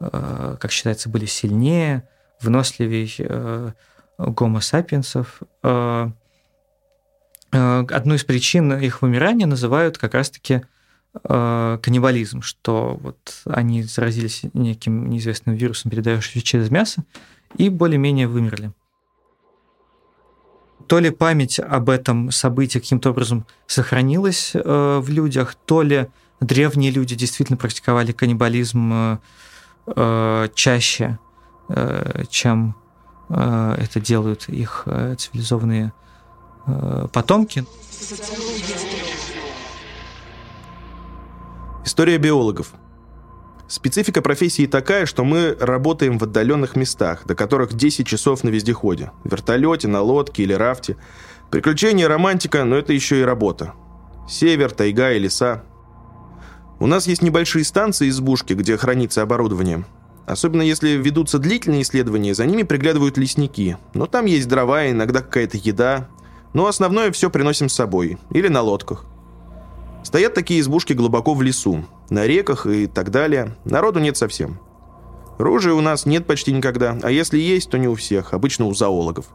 э, 0.00 0.56
как 0.60 0.70
считается, 0.70 1.08
были 1.08 1.26
сильнее, 1.26 2.08
выносливее 2.40 3.74
гомо 4.18 4.60
сапиенсов. 4.60 5.40
Одну 5.62 6.14
из 8.14 8.24
причин 8.24 8.72
их 8.78 9.02
вымирания 9.02 9.46
называют 9.46 9.98
как 9.98 10.14
раз-таки 10.14 10.62
каннибализм, 11.22 12.42
что 12.42 12.96
вот 13.00 13.42
они 13.46 13.82
заразились 13.82 14.42
неким 14.52 15.10
неизвестным 15.10 15.56
вирусом, 15.56 15.90
передающимся 15.90 16.42
через 16.42 16.70
мясо, 16.70 17.02
и 17.56 17.68
более-менее 17.70 18.28
вымерли. 18.28 18.72
То 20.88 21.00
ли 21.00 21.10
память 21.10 21.60
об 21.60 21.90
этом 21.90 22.30
событии 22.30 22.78
каким-то 22.78 23.10
образом 23.10 23.44
сохранилась 23.66 24.52
э, 24.54 24.98
в 24.98 25.10
людях, 25.10 25.54
то 25.66 25.82
ли 25.82 26.08
древние 26.40 26.90
люди 26.90 27.14
действительно 27.14 27.58
практиковали 27.58 28.12
каннибализм 28.12 28.92
э, 28.92 29.18
э, 29.94 30.48
чаще, 30.54 31.18
э, 31.68 32.24
чем 32.30 32.74
э, 33.28 33.76
это 33.78 34.00
делают 34.00 34.48
их 34.48 34.84
э, 34.86 35.16
цивилизованные 35.18 35.92
э, 36.66 37.08
потомки. 37.12 37.66
История 41.84 42.16
биологов– 42.16 42.72
Специфика 43.68 44.22
профессии 44.22 44.66
такая, 44.66 45.04
что 45.04 45.24
мы 45.24 45.54
работаем 45.60 46.18
в 46.18 46.24
отдаленных 46.24 46.74
местах, 46.74 47.26
до 47.26 47.34
которых 47.34 47.74
10 47.74 48.06
часов 48.06 48.42
на 48.42 48.48
вездеходе. 48.48 49.10
В 49.24 49.30
вертолете, 49.30 49.88
на 49.88 50.00
лодке 50.00 50.44
или 50.44 50.54
рафте. 50.54 50.96
Приключения, 51.50 52.08
романтика, 52.08 52.64
но 52.64 52.76
это 52.76 52.94
еще 52.94 53.20
и 53.20 53.24
работа. 53.24 53.74
Север, 54.26 54.70
тайга 54.70 55.12
и 55.12 55.18
леса. 55.18 55.64
У 56.80 56.86
нас 56.86 57.06
есть 57.06 57.20
небольшие 57.20 57.62
станции 57.62 58.08
избушки, 58.08 58.54
где 58.54 58.78
хранится 58.78 59.20
оборудование. 59.20 59.84
Особенно 60.24 60.62
если 60.62 60.90
ведутся 60.90 61.38
длительные 61.38 61.82
исследования, 61.82 62.34
за 62.34 62.46
ними 62.46 62.62
приглядывают 62.62 63.18
лесники. 63.18 63.76
Но 63.92 64.06
там 64.06 64.24
есть 64.24 64.48
дрова, 64.48 64.90
иногда 64.90 65.20
какая-то 65.20 65.58
еда. 65.58 66.08
Но 66.54 66.68
основное 66.68 67.12
все 67.12 67.28
приносим 67.28 67.68
с 67.68 67.74
собой. 67.74 68.16
Или 68.30 68.48
на 68.48 68.62
лодках. 68.62 69.04
Стоят 70.04 70.32
такие 70.32 70.60
избушки 70.60 70.94
глубоко 70.94 71.34
в 71.34 71.42
лесу, 71.42 71.84
на 72.10 72.26
реках 72.26 72.66
и 72.66 72.86
так 72.86 73.10
далее. 73.10 73.56
Народу 73.64 74.00
нет 74.00 74.16
совсем. 74.16 74.60
Ружья 75.38 75.74
у 75.74 75.80
нас 75.80 76.04
нет 76.04 76.26
почти 76.26 76.52
никогда, 76.52 76.98
а 77.02 77.10
если 77.10 77.38
есть, 77.38 77.70
то 77.70 77.78
не 77.78 77.86
у 77.86 77.94
всех, 77.94 78.34
обычно 78.34 78.66
у 78.66 78.74
зоологов. 78.74 79.26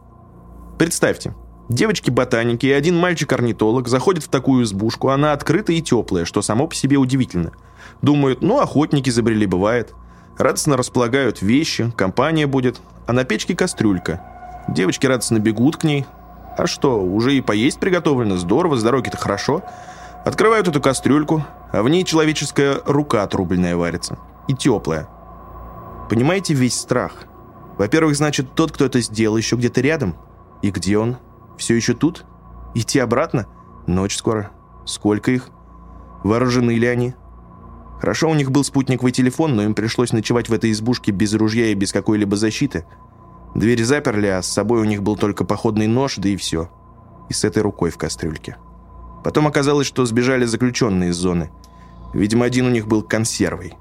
Представьте, 0.78 1.34
девочки-ботаники 1.70 2.66
и 2.66 2.72
один 2.72 2.98
мальчик-орнитолог 2.98 3.88
заходят 3.88 4.22
в 4.22 4.28
такую 4.28 4.64
избушку, 4.64 5.08
она 5.08 5.32
открытая 5.32 5.76
и 5.76 5.82
теплая, 5.82 6.26
что 6.26 6.42
само 6.42 6.66
по 6.66 6.74
себе 6.74 6.98
удивительно. 6.98 7.52
Думают, 8.02 8.42
ну, 8.42 8.60
охотники 8.60 9.08
забрели, 9.08 9.46
бывает. 9.46 9.94
Радостно 10.36 10.76
располагают 10.76 11.40
вещи, 11.40 11.90
компания 11.96 12.46
будет, 12.46 12.80
а 13.06 13.12
на 13.12 13.24
печке 13.24 13.56
кастрюлька. 13.56 14.20
Девочки 14.68 15.06
радостно 15.06 15.38
бегут 15.38 15.76
к 15.76 15.84
ней. 15.84 16.04
А 16.58 16.66
что, 16.66 17.02
уже 17.02 17.34
и 17.34 17.40
поесть 17.40 17.80
приготовлено, 17.80 18.36
здорово, 18.36 18.76
с 18.76 18.82
дороги-то 18.82 19.16
хорошо. 19.16 19.62
Открывают 20.24 20.68
эту 20.68 20.80
кастрюльку, 20.80 21.44
а 21.74 21.82
в 21.82 21.88
ней 21.88 22.04
человеческая 22.04 22.80
рука 22.86 23.24
отрубленная 23.24 23.76
варится. 23.76 24.16
И 24.46 24.54
теплая. 24.54 25.08
Понимаете 26.08 26.54
весь 26.54 26.78
страх? 26.78 27.24
Во-первых, 27.78 28.14
значит, 28.14 28.54
тот, 28.54 28.70
кто 28.70 28.84
это 28.84 29.00
сделал, 29.00 29.36
еще 29.36 29.56
где-то 29.56 29.80
рядом. 29.80 30.14
И 30.62 30.70
где 30.70 30.96
он? 30.98 31.16
Все 31.58 31.74
еще 31.74 31.94
тут? 31.94 32.26
Идти 32.74 33.00
обратно? 33.00 33.48
Ночь 33.88 34.16
скоро. 34.16 34.52
Сколько 34.84 35.32
их? 35.32 35.48
Вооружены 36.22 36.70
ли 36.70 36.86
они? 36.86 37.14
Хорошо, 37.98 38.30
у 38.30 38.34
них 38.34 38.52
был 38.52 38.62
спутниковый 38.62 39.10
телефон, 39.10 39.56
но 39.56 39.64
им 39.64 39.74
пришлось 39.74 40.12
ночевать 40.12 40.48
в 40.48 40.52
этой 40.52 40.70
избушке 40.70 41.10
без 41.10 41.34
ружья 41.34 41.66
и 41.66 41.74
без 41.74 41.92
какой-либо 41.92 42.36
защиты. 42.36 42.86
Дверь 43.56 43.82
заперли, 43.82 44.28
а 44.28 44.42
с 44.42 44.46
собой 44.46 44.80
у 44.80 44.84
них 44.84 45.02
был 45.02 45.16
только 45.16 45.44
походный 45.44 45.88
нож, 45.88 46.16
да 46.18 46.28
и 46.28 46.36
все. 46.36 46.70
И 47.28 47.32
с 47.32 47.42
этой 47.42 47.64
рукой 47.64 47.90
в 47.90 47.98
кастрюльке. 47.98 48.58
Потом 49.24 49.46
оказалось, 49.46 49.86
что 49.86 50.04
сбежали 50.04 50.44
заключенные 50.44 51.10
из 51.10 51.16
зоны. 51.16 51.50
Видимо, 52.12 52.44
один 52.44 52.66
у 52.66 52.70
них 52.70 52.86
был 52.86 53.02
консервой. 53.02 53.72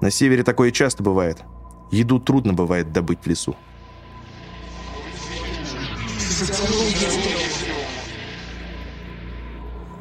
На 0.00 0.12
севере 0.12 0.44
такое 0.44 0.70
часто 0.70 1.02
бывает. 1.02 1.42
Еду 1.90 2.20
трудно 2.20 2.52
бывает 2.54 2.92
добыть 2.92 3.18
в 3.24 3.26
лесу. 3.26 3.56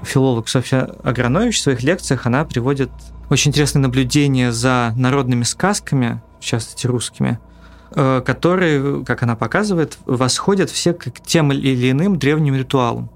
Филолог 0.04 0.48
Софья 0.48 0.84
Агранович 1.04 1.58
в 1.58 1.63
своих 1.63 1.82
лекциях 1.82 2.28
она 2.28 2.46
приводит 2.46 2.92
очень 3.32 3.50
интересные 3.50 3.82
наблюдения 3.82 4.52
за 4.52 4.94
народными 4.96 5.44
сказками, 5.44 6.22
в 6.40 6.44
частности 6.44 6.86
русскими, 6.86 7.40
э, 7.96 8.22
которые, 8.24 9.04
как 9.04 9.24
она 9.24 9.36
показывает, 9.36 9.98
восходят 10.06 10.70
все 10.70 10.94
к 10.94 11.20
тем 11.26 11.52
или 11.52 11.92
иным 11.92 12.20
древним 12.20 12.56
ритуалам. 12.56 13.10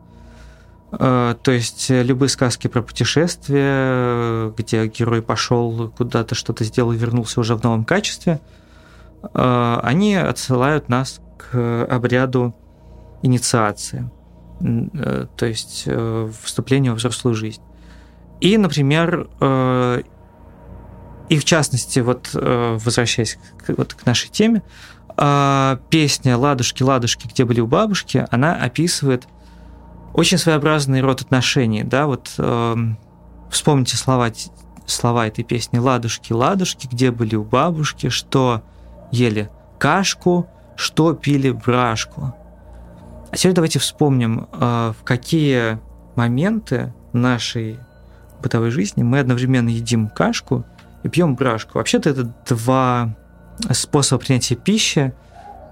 Э, 0.92 1.36
то 1.42 1.52
есть 1.52 1.90
э, 1.90 2.04
любые 2.04 2.30
сказки 2.30 2.68
про 2.68 2.82
путешествия, 2.82 4.52
где 4.58 4.88
герой 4.88 5.22
пошел 5.22 5.90
куда-то, 5.90 6.36
что-то 6.36 6.64
сделал 6.64 6.92
и 6.92 6.98
вернулся 6.98 7.40
уже 7.40 7.56
в 7.56 7.64
новом 7.64 7.86
качестве, 7.86 8.42
э, 9.34 9.80
они 9.84 10.16
отсылают 10.16 10.90
нас 10.90 11.22
к 11.38 11.86
обряду 11.90 12.54
инициации, 13.24 14.10
то 14.60 15.46
есть 15.46 15.88
вступления 16.44 16.92
в 16.92 16.96
взрослую 16.96 17.36
жизнь. 17.36 17.62
И, 18.42 18.58
например, 18.58 19.28
и 21.30 21.38
в 21.38 21.46
частности, 21.46 22.00
вот 22.00 22.30
возвращаясь 22.34 23.38
к, 23.58 23.76
вот 23.78 23.94
к 23.94 24.06
нашей 24.06 24.30
теме, 24.30 24.62
песня 25.16 26.38
«Ладушки, 26.38 26.84
ладушки, 26.84 27.28
где 27.28 27.46
были 27.46 27.60
у 27.60 27.68
бабушки», 27.68 28.26
она 28.30 28.56
описывает– 28.56 29.28
очень 30.14 30.38
своеобразный 30.38 31.02
род 31.02 31.22
отношений, 31.22 31.84
да, 31.84 32.08
вот 32.08 32.34
э, 32.38 32.76
вспомните 33.50 33.98
слова, 33.98 34.30
слова 34.86 35.28
этой 35.28 35.44
песни 35.44 35.78
«Ладушки, 35.78 36.34
ладушки, 36.34 36.88
где 36.92 37.12
были 37.12 37.36
у 37.36 37.44
бабушки, 37.44 38.10
что 38.10 38.62
ели 39.12 39.50
кашку, 39.80 40.48
что 40.76 41.14
пили 41.14 41.52
брашку». 41.52 42.34
А 43.32 43.38
теперь 43.38 43.54
давайте 43.54 43.80
вспомним, 43.80 44.48
э, 44.52 44.94
в 45.00 45.04
какие 45.04 45.80
моменты 46.16 46.94
нашей 47.14 47.80
бытовой 48.42 48.72
жизни 48.72 49.04
мы 49.04 49.20
одновременно 49.20 49.70
едим 49.70 50.10
кашку 50.10 50.66
и 51.04 51.10
пьем 51.10 51.36
брашку. 51.36 51.78
Вообще-то 51.78 52.10
это 52.10 52.34
два 52.48 53.16
способа 53.72 54.20
принятия 54.20 54.56
пищи 54.56 55.14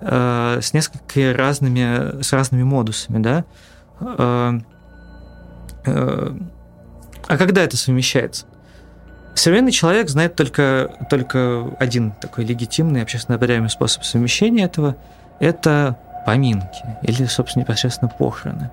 э, 0.02 0.60
с 0.62 0.74
несколько 0.74 1.34
разными, 1.34 2.22
с 2.22 2.32
разными 2.32 2.64
модусами, 2.64 3.22
да. 3.22 3.46
Э, 4.02 4.60
а 7.28 7.38
когда 7.38 7.62
это 7.62 7.78
совмещается? 7.78 8.46
Современный 9.36 9.72
человек 9.72 10.10
знает 10.10 10.36
только, 10.36 10.92
только 11.10 11.76
один 11.80 12.12
такой 12.12 12.44
легитимный, 12.46 13.02
общественно 13.02 13.36
одобряемый 13.36 13.70
способ 13.70 14.04
совмещения 14.04 14.66
этого– 14.66 14.98
это 15.40 15.98
поминки 16.26 16.84
или, 17.04 17.26
собственно, 17.26 17.64
непосредственно 17.64 18.10
похороны. 18.10 18.72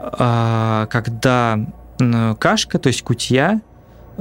А 0.00 0.86
когда 0.86 1.58
кашка, 2.38 2.78
то 2.78 2.88
есть 2.88 3.02
кутья, 3.02 3.60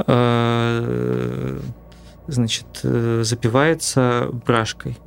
э, 0.05 1.59
значит, 2.27 2.67
запивается 2.81 4.29
брашкой. 4.45 4.97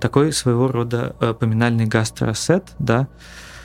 Такой 0.00 0.32
своего 0.32 0.68
рода 0.68 1.14
поминальный 1.40 1.86
гастросет, 1.86 2.64
да, 2.78 3.00
а, 3.00 3.55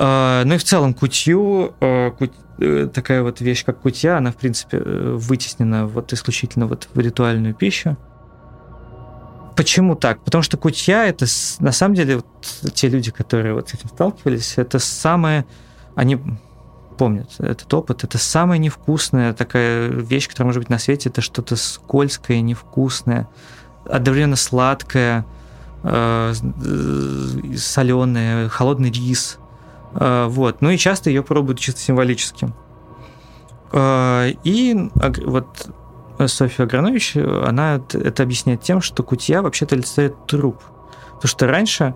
ну 0.00 0.54
и 0.54 0.56
в 0.56 0.64
целом 0.64 0.94
кутью, 0.94 1.74
а, 1.80 2.14
э, 2.58 2.88
такая 2.92 3.22
вот 3.22 3.42
вещь, 3.42 3.66
как 3.66 3.80
кутья, 3.80 4.16
она, 4.16 4.32
в 4.32 4.36
принципе, 4.36 4.78
э, 4.78 5.14
вытеснена 5.14 5.86
вот 5.86 6.14
исключительно 6.14 6.66
вот 6.66 6.88
в 6.94 6.98
ритуальную 6.98 7.54
пищу. 7.54 7.98
Почему 9.56 9.96
так? 9.96 10.24
Потому 10.24 10.40
что 10.40 10.56
кутья 10.56 11.04
это 11.06 11.26
на 11.58 11.72
самом 11.72 11.96
деле 11.96 12.16
вот, 12.16 12.26
те 12.72 12.88
люди, 12.88 13.10
которые 13.10 13.52
вот 13.52 13.68
с 13.68 13.74
этим 13.74 13.90
сталкивались, 13.90 14.54
это 14.56 14.78
самое, 14.78 15.44
они 15.96 16.18
помнят 16.96 17.30
этот 17.38 17.72
опыт, 17.74 18.02
это 18.02 18.16
самая 18.16 18.58
невкусная 18.58 19.34
такая 19.34 19.88
вещь, 19.88 20.28
которая 20.28 20.46
может 20.46 20.62
быть 20.62 20.70
на 20.70 20.78
свете, 20.78 21.10
это 21.10 21.20
что-то 21.20 21.56
скользкое, 21.56 22.40
невкусное, 22.40 23.28
одновременно 23.84 24.36
сладкое, 24.36 25.26
э, 25.82 26.32
соленое, 27.54 28.48
холодный 28.48 28.90
рис, 28.90 29.38
а, 29.38 29.49
вот. 29.92 30.60
Ну 30.60 30.70
и 30.70 30.78
часто 30.78 31.10
ее 31.10 31.22
пробуют 31.22 31.58
чисто 31.58 31.80
символически. 31.80 32.52
А, 33.72 34.28
и 34.44 34.90
вот 35.24 35.70
Софья 36.26 36.64
Агранович, 36.64 37.16
она 37.16 37.80
это 37.92 38.22
объясняет 38.22 38.62
тем, 38.62 38.80
что 38.80 39.02
кутья 39.02 39.42
вообще-то 39.42 39.74
олицетворяет 39.74 40.26
труп. 40.26 40.62
Потому 41.14 41.28
что 41.28 41.46
раньше, 41.46 41.94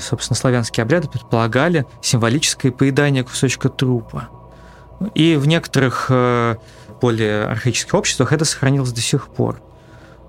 собственно, 0.00 0.36
славянские 0.36 0.82
обряды 0.82 1.08
предполагали 1.08 1.86
символическое 2.00 2.72
поедание 2.72 3.24
кусочка 3.24 3.68
трупа. 3.68 4.28
И 5.14 5.36
в 5.36 5.46
некоторых 5.46 6.06
э, 6.10 6.56
более 7.00 7.44
архаических 7.46 7.94
обществах 7.94 8.32
это 8.32 8.44
сохранилось 8.44 8.92
до 8.92 9.00
сих 9.00 9.28
пор. 9.28 9.60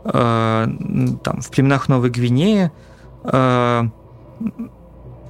Э, 0.06 0.68
там, 1.24 1.42
в 1.42 1.50
племенах 1.50 1.88
Новой 1.90 2.10
Гвинеи 2.10 2.72
э, 3.24 3.84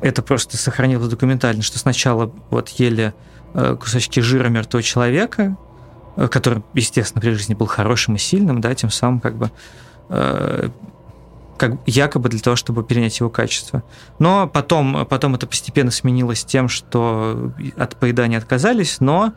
это 0.04 0.22
просто 0.22 0.58
сохранилось 0.58 1.10
документально, 1.10 1.64
что 1.64 1.80
сначала 1.80 2.32
вот 2.50 2.70
ели 2.70 3.14
кусочки 3.54 4.20
жира 4.20 4.50
мертвого 4.50 4.84
человека, 4.84 5.58
который, 6.16 6.64
естественно, 6.74 7.22
при 7.22 7.32
жизни 7.32 7.54
был 7.54 7.68
хорошим 7.68 8.16
и 8.16 8.18
сильным, 8.18 8.62
да, 8.62 8.74
тем 8.76 8.90
самым 8.90 9.20
как 9.20 9.36
бы 9.36 9.52
как 11.58 11.78
якобы 11.86 12.30
для 12.30 12.40
того, 12.40 12.56
чтобы 12.56 12.84
перенять 12.84 13.20
его 13.20 13.30
качество. 13.30 13.84
Но 14.20 14.48
потом, 14.48 15.06
потом 15.06 15.36
это 15.36 15.48
постепенно 15.48 15.92
сменилось 15.92 16.44
тем, 16.44 16.68
что 16.68 17.54
от 17.78 17.96
поедания 17.96 18.38
отказались, 18.38 19.00
но 19.00 19.34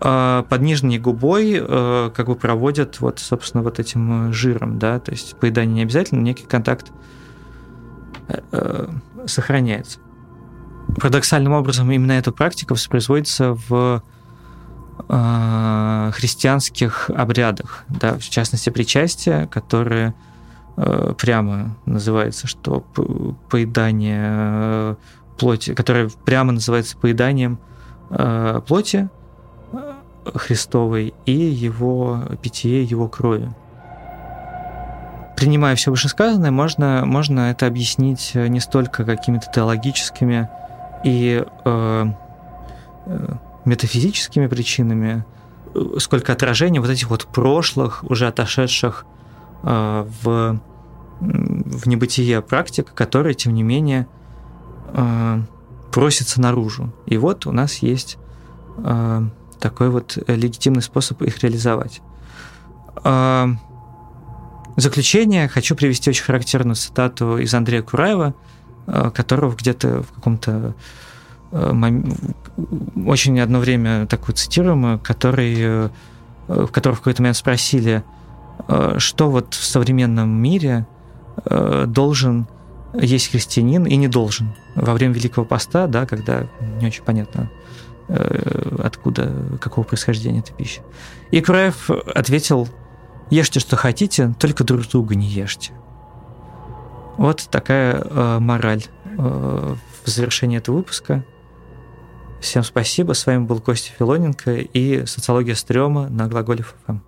э, 0.00 0.44
под 0.48 0.60
нижней 0.60 0.98
губой 0.98 1.58
э, 1.60 2.10
как 2.14 2.26
бы 2.26 2.36
проводят 2.36 3.00
вот, 3.00 3.18
собственно, 3.18 3.64
вот 3.64 3.80
этим 3.80 4.32
жиром, 4.32 4.78
да, 4.78 5.00
то 5.00 5.10
есть 5.10 5.36
поедание 5.36 5.74
не 5.74 5.82
обязательно, 5.82 6.20
некий 6.20 6.44
контакт 6.44 6.92
э, 8.28 8.88
сохраняется. 9.26 10.00
Парадоксальным 10.96 11.52
образом 11.52 11.90
именно 11.90 12.12
эта 12.12 12.32
практика 12.32 12.72
воспроизводится 12.72 13.54
в 13.68 14.02
э, 15.08 16.10
христианских 16.14 17.10
обрядах, 17.10 17.84
да, 17.88 18.14
в 18.18 18.28
частности, 18.28 18.70
причастия, 18.70 19.46
которые 19.46 20.14
Э, 20.80 21.12
прямо 21.18 21.76
называется, 21.86 22.46
что 22.46 22.84
поедание 23.50 24.26
э, 24.30 24.94
плоти, 25.36 25.74
которое 25.74 26.08
прямо 26.24 26.52
называется 26.52 26.96
поеданием 26.96 27.58
э, 28.10 28.60
плоти 28.64 29.08
Христовой 30.36 31.14
и 31.26 31.32
его 31.32 32.22
питье, 32.40 32.84
его 32.84 33.08
крови. 33.08 33.52
Принимая 35.38 35.76
все 35.76 35.90
вышесказанное, 35.90 36.50
можно, 36.50 37.04
можно 37.04 37.50
это 37.52 37.66
объяснить 37.66 38.32
не 38.34 38.58
столько 38.58 39.04
какими-то 39.04 39.46
теологическими 39.54 40.48
и 41.04 41.44
э, 41.64 42.06
метафизическими 43.64 44.48
причинами, 44.48 45.24
сколько 45.98 46.32
отражением 46.32 46.82
вот 46.82 46.90
этих 46.90 47.10
вот 47.10 47.26
прошлых, 47.26 48.02
уже 48.02 48.26
отошедших 48.26 49.06
э, 49.62 50.08
в 50.22 50.60
в 51.20 51.86
небытие 51.86 52.42
практик, 52.42 52.92
которая, 52.94 53.34
тем 53.34 53.54
не 53.54 53.62
менее, 53.62 54.06
э, 54.92 55.40
просится 55.90 56.40
наружу. 56.40 56.92
И 57.06 57.16
вот 57.16 57.46
у 57.46 57.52
нас 57.52 57.78
есть 57.78 58.18
э, 58.78 59.22
такой 59.58 59.90
вот 59.90 60.18
легитимный 60.28 60.82
способ 60.82 61.22
их 61.22 61.42
реализовать. 61.42 62.02
Э, 63.04 63.48
в 64.78 64.82
заключение 64.82 65.48
хочу 65.48 65.74
привести 65.74 66.10
очень 66.10 66.24
характерную 66.24 66.76
цитату 66.76 67.38
из 67.38 67.52
Андрея 67.52 67.82
Кураева, 67.82 68.34
которого 68.86 69.54
где-то 69.54 70.02
в 70.02 70.12
каком-то 70.12 70.74
очень 71.50 73.40
одно 73.40 73.58
время 73.58 74.06
такую 74.06 74.34
цитируемую, 74.36 74.98
который, 74.98 75.90
в 76.46 76.68
котором 76.68 76.96
в 76.96 77.00
какой-то 77.00 77.22
момент 77.22 77.36
спросили, 77.36 78.02
что 78.98 79.30
вот 79.30 79.54
в 79.54 79.64
современном 79.64 80.30
мире– 80.30 80.86
Э, 81.44 81.84
должен 81.86 82.46
есть 82.94 83.30
христианин 83.30 83.84
и 83.84 83.96
не 83.96 84.08
должен. 84.08 84.54
Во 84.74 84.94
время 84.94 85.14
Великого 85.14 85.44
Поста, 85.44 85.86
да, 85.86 86.06
когда 86.06 86.46
не 86.80 86.86
очень 86.86 87.04
понятно, 87.04 87.50
э, 88.08 88.78
откуда, 88.82 89.30
какого 89.60 89.84
происхождения 89.84 90.40
эта 90.40 90.52
пища. 90.52 90.80
И 91.30 91.40
Кураев 91.40 91.90
ответил, 91.90 92.68
Ешьте, 93.30 93.60
что 93.60 93.76
хотите, 93.76 94.34
только 94.38 94.64
друг 94.64 94.88
друга 94.88 95.14
не 95.14 95.26
ешьте. 95.26 95.72
Вот 97.18 97.46
такая 97.50 98.00
э, 98.00 98.38
мораль 98.38 98.84
э, 99.04 99.74
в 100.04 100.08
завершении 100.08 100.58
этого 100.58 100.76
выпуска. 100.76 101.24
Всем 102.40 102.62
спасибо. 102.62 103.12
С 103.12 103.26
вами 103.26 103.44
был 103.44 103.60
Костя 103.60 103.92
Филоненко 103.98 104.54
и 104.54 105.04
«Социология 105.06 105.54
стрёма» 105.54 106.08
на 106.08 106.28
глаголе 106.28 106.62
ФМ. 106.62 106.98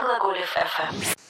Глаголев 0.00 0.56
FM. 0.56 1.27